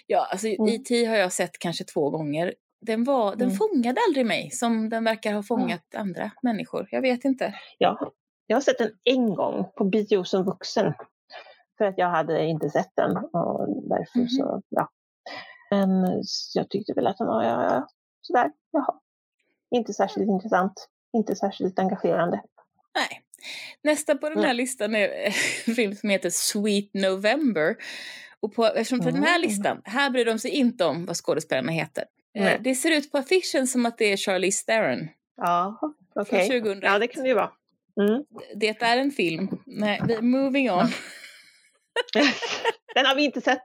[0.07, 0.67] Ja, alltså Mm.
[0.67, 1.05] E.T.
[1.05, 2.53] har jag sett kanske två gånger.
[2.81, 3.55] Den, var, den Mm.
[3.57, 6.87] fångade aldrig mig som den verkar ha fångat andra människor.
[6.91, 7.53] Jag vet inte.
[7.77, 8.11] Ja,
[8.47, 10.93] jag har sett den en gång på bio som vuxen.
[11.77, 14.27] För att jag hade inte sett den och därför Mhm.
[14.29, 14.89] så, ja.
[15.71, 15.89] Men
[16.53, 17.87] jag tyckte väl att den var, ja, ja,
[18.21, 18.99] sådär, jaha.
[19.75, 22.41] Inte särskilt intressant, inte särskilt engagerande.
[22.95, 23.21] Nej.
[23.83, 25.31] Nästa på den här listan är
[25.65, 27.75] en film som heter Sweet November.
[28.39, 31.71] Och på, eftersom på den här listan, här bryr de sig inte om vad skådespelarna
[31.71, 32.03] heter.
[32.37, 32.57] Eh, Nej.
[32.63, 35.79] det ser ut på affischen som att det är Charlize Theron Ja,
[36.15, 36.47] okej.
[36.47, 36.79] 2001.
[36.83, 37.51] Ja, det kan det ju vara.
[38.01, 38.23] Mm.
[38.55, 39.49] Det är en film.
[39.65, 40.87] Nej, vi- moving on.
[42.95, 43.63] Den har vi inte sett.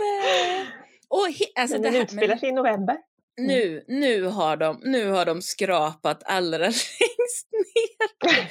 [0.00, 0.66] Nej.
[1.08, 2.96] Och he, alltså Men det den här, utspelar sig i november.
[3.36, 8.50] Nu, nu, har de, nu har de skrapat allra längst ner.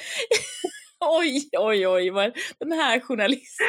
[1.06, 3.66] Oj, oj, oj, vad den här journalisten.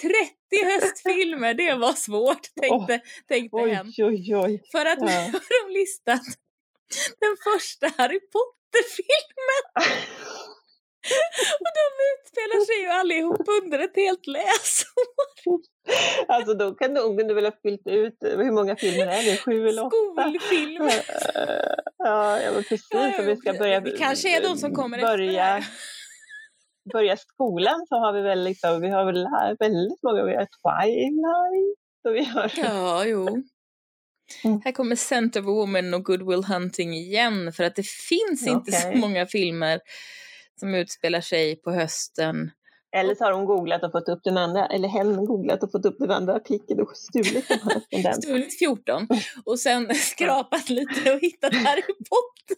[0.00, 3.86] 30 höstfilmer, det var svårt, tänkte, tänkte hen.
[3.98, 4.62] Oj, oj, oj.
[4.72, 6.22] För att nu har de listat
[7.20, 9.64] den första Harry Potter-filmen.
[11.62, 15.33] och de utspelar sig ju allihop under ett helt läsår.
[16.28, 19.36] Alltså då kan de kunde väl ha fyllt ut, hur många filmer är det?
[19.36, 19.96] Sju eller åtta?
[20.22, 20.82] Skolfilm.
[20.82, 20.92] Eh,
[21.98, 22.86] Ja, ja precis.
[22.90, 25.64] Ja, Om vi ska börja, det kanske är de som kommer efter börja, här.
[26.92, 29.26] börja skolan så har vi väl liksom, vi har väl
[29.58, 31.78] väldigt många, vi har Twilight
[32.08, 33.28] och vi har Ja, jo.
[34.44, 34.60] Mm.
[34.64, 38.72] Här kommer Scent of Woman och Good Will Hunting igen för att det finns inte
[38.72, 39.80] så många filmer
[40.60, 42.50] som utspelar sig på hösten.
[42.94, 45.86] Eller så har de googlat och fått upp den andra, eller hen googlat och fått
[45.86, 47.48] upp den andra artikeln och stulit
[47.90, 48.12] den här.
[48.12, 49.08] Stulit 14
[49.44, 52.56] och sen skrapat lite och hittat Harry Potter.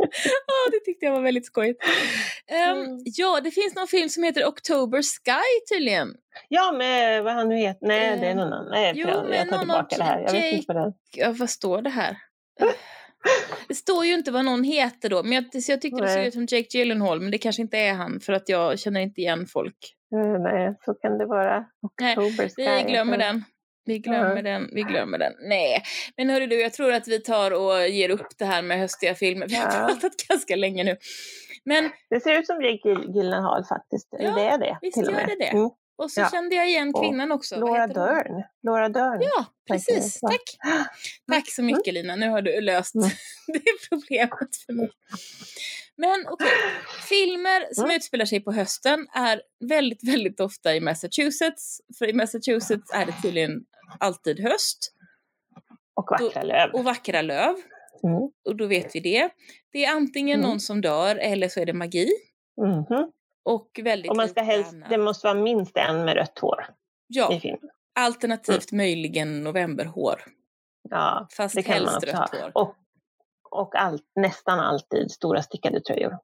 [0.46, 1.82] Ja, det tyckte jag var väldigt skojigt.
[2.46, 2.98] Ehm, Mm.
[3.04, 6.08] Ja, det finns någon film som heter October Sky tydligen.
[6.48, 7.86] Ja, med vad han nu heter.
[7.86, 8.70] Nej, det är någon annan.
[8.70, 10.20] Nej, jo, jag, jag tar tillbaka det här.
[10.20, 10.92] Jag vet Jake- inte vad det är.
[11.16, 12.16] Ja, vad står det här?
[13.68, 16.16] Det står ju inte vad någon heter då, men jag, så jag tyckte det såg
[16.18, 16.28] Nej.
[16.28, 19.20] ut som Jake Gyllenhaal, men det kanske inte är han för att jag känner inte
[19.20, 19.76] igen folk.
[20.14, 21.64] Eh, Nej, så kan det vara.
[22.00, 22.16] Nej.
[22.56, 23.44] Vi glömmer den.
[23.84, 24.42] Vi glömmer Ja.
[24.42, 25.32] den, vi glömmer den.
[25.48, 25.82] Nej,
[26.16, 29.14] men hörru du, jag tror att vi tar och ger upp det här med höstiga
[29.14, 29.46] filmer.
[29.48, 29.86] Vi har Ja.
[29.86, 30.96] pratat ganska länge nu.
[31.64, 34.08] Men, Det ser ut som Jake Gyll- Gyllenhaal faktiskt.
[34.10, 35.28] Ja, det är det visst till och gör med.
[35.28, 35.50] det det.
[35.50, 35.70] Mm.
[35.98, 36.30] Och så Ja.
[36.30, 37.56] kände jag igen kvinnan också.
[37.60, 37.86] Laura?
[37.86, 38.42] Dern.
[38.62, 39.20] Laura Dern.
[39.22, 40.20] Ja, precis.
[40.20, 40.56] Tack.
[41.32, 43.08] Tack så mycket Lina, nu har du löst Mm.
[43.46, 44.90] det problemet för mig.
[45.96, 46.48] Men okej,
[47.08, 47.96] filmer som Mm.
[47.96, 51.80] utspelar sig på hösten är väldigt, väldigt ofta i Massachusetts.
[51.98, 53.60] För i Massachusetts är det tydligen
[54.00, 54.92] alltid höst
[55.94, 56.70] Och vackra löv.
[56.72, 57.54] och vackra löv.
[58.04, 58.16] Mm.
[58.44, 59.28] Och då vet vi det.
[59.72, 60.50] Det är antingen Mm.
[60.50, 62.08] någon som dör eller så är det magi.
[62.60, 63.12] Mhm.
[63.48, 64.90] Och väldigt Och man ska helst, annat.
[64.90, 66.72] det måste vara minst en med rött hår i
[67.06, 67.70] Ja, filmen.
[68.00, 70.24] alternativt möjligen novemberhår.
[70.90, 72.50] Ja, Fast det kan man också ha.
[72.54, 72.74] Och,
[73.50, 76.18] och allt, nästan alltid stora stickade tröjor.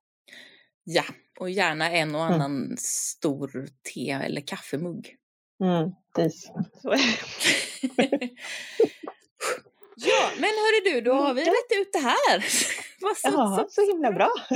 [0.84, 1.02] Ja,
[1.40, 2.34] och gärna en och Mm.
[2.34, 5.16] annan stor te eller kaffemugg.
[5.64, 6.50] Mm, precis.
[6.82, 8.30] Så är det.
[9.96, 11.54] ja, men hörru du, då har vi Mm.
[11.54, 12.44] rätt ut det här.
[13.00, 14.30] Vad så, Ja, så himla bra.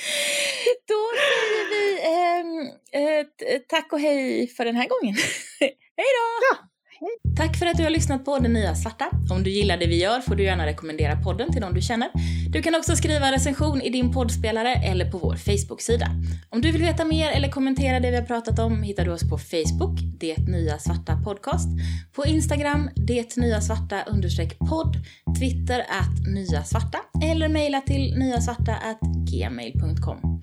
[0.88, 3.18] Då säger vi ehm, eh,
[3.54, 5.16] eh, tack och hej för den här gången.
[5.60, 6.69] hej då!
[7.36, 9.10] Tack för att du har lyssnat på Det Nya Svarta.
[9.30, 12.08] Om du gillar det vi gör får du gärna rekommendera podden till de du känner.
[12.48, 16.06] Du kan också skriva en recension i din poddspelare eller på vår Facebook-sida.
[16.50, 19.30] Om du vill veta mer eller kommentera det vi har pratat om hittar du oss
[19.30, 21.68] på Facebook, Det Nya Svarta Podcast,
[22.12, 24.04] på Instagram, Det Nya Svarta
[24.68, 24.96] podd,
[25.38, 28.76] Twitter att Nya Svarta eller mejla till nyasvarta
[29.30, 30.42] gmail.com.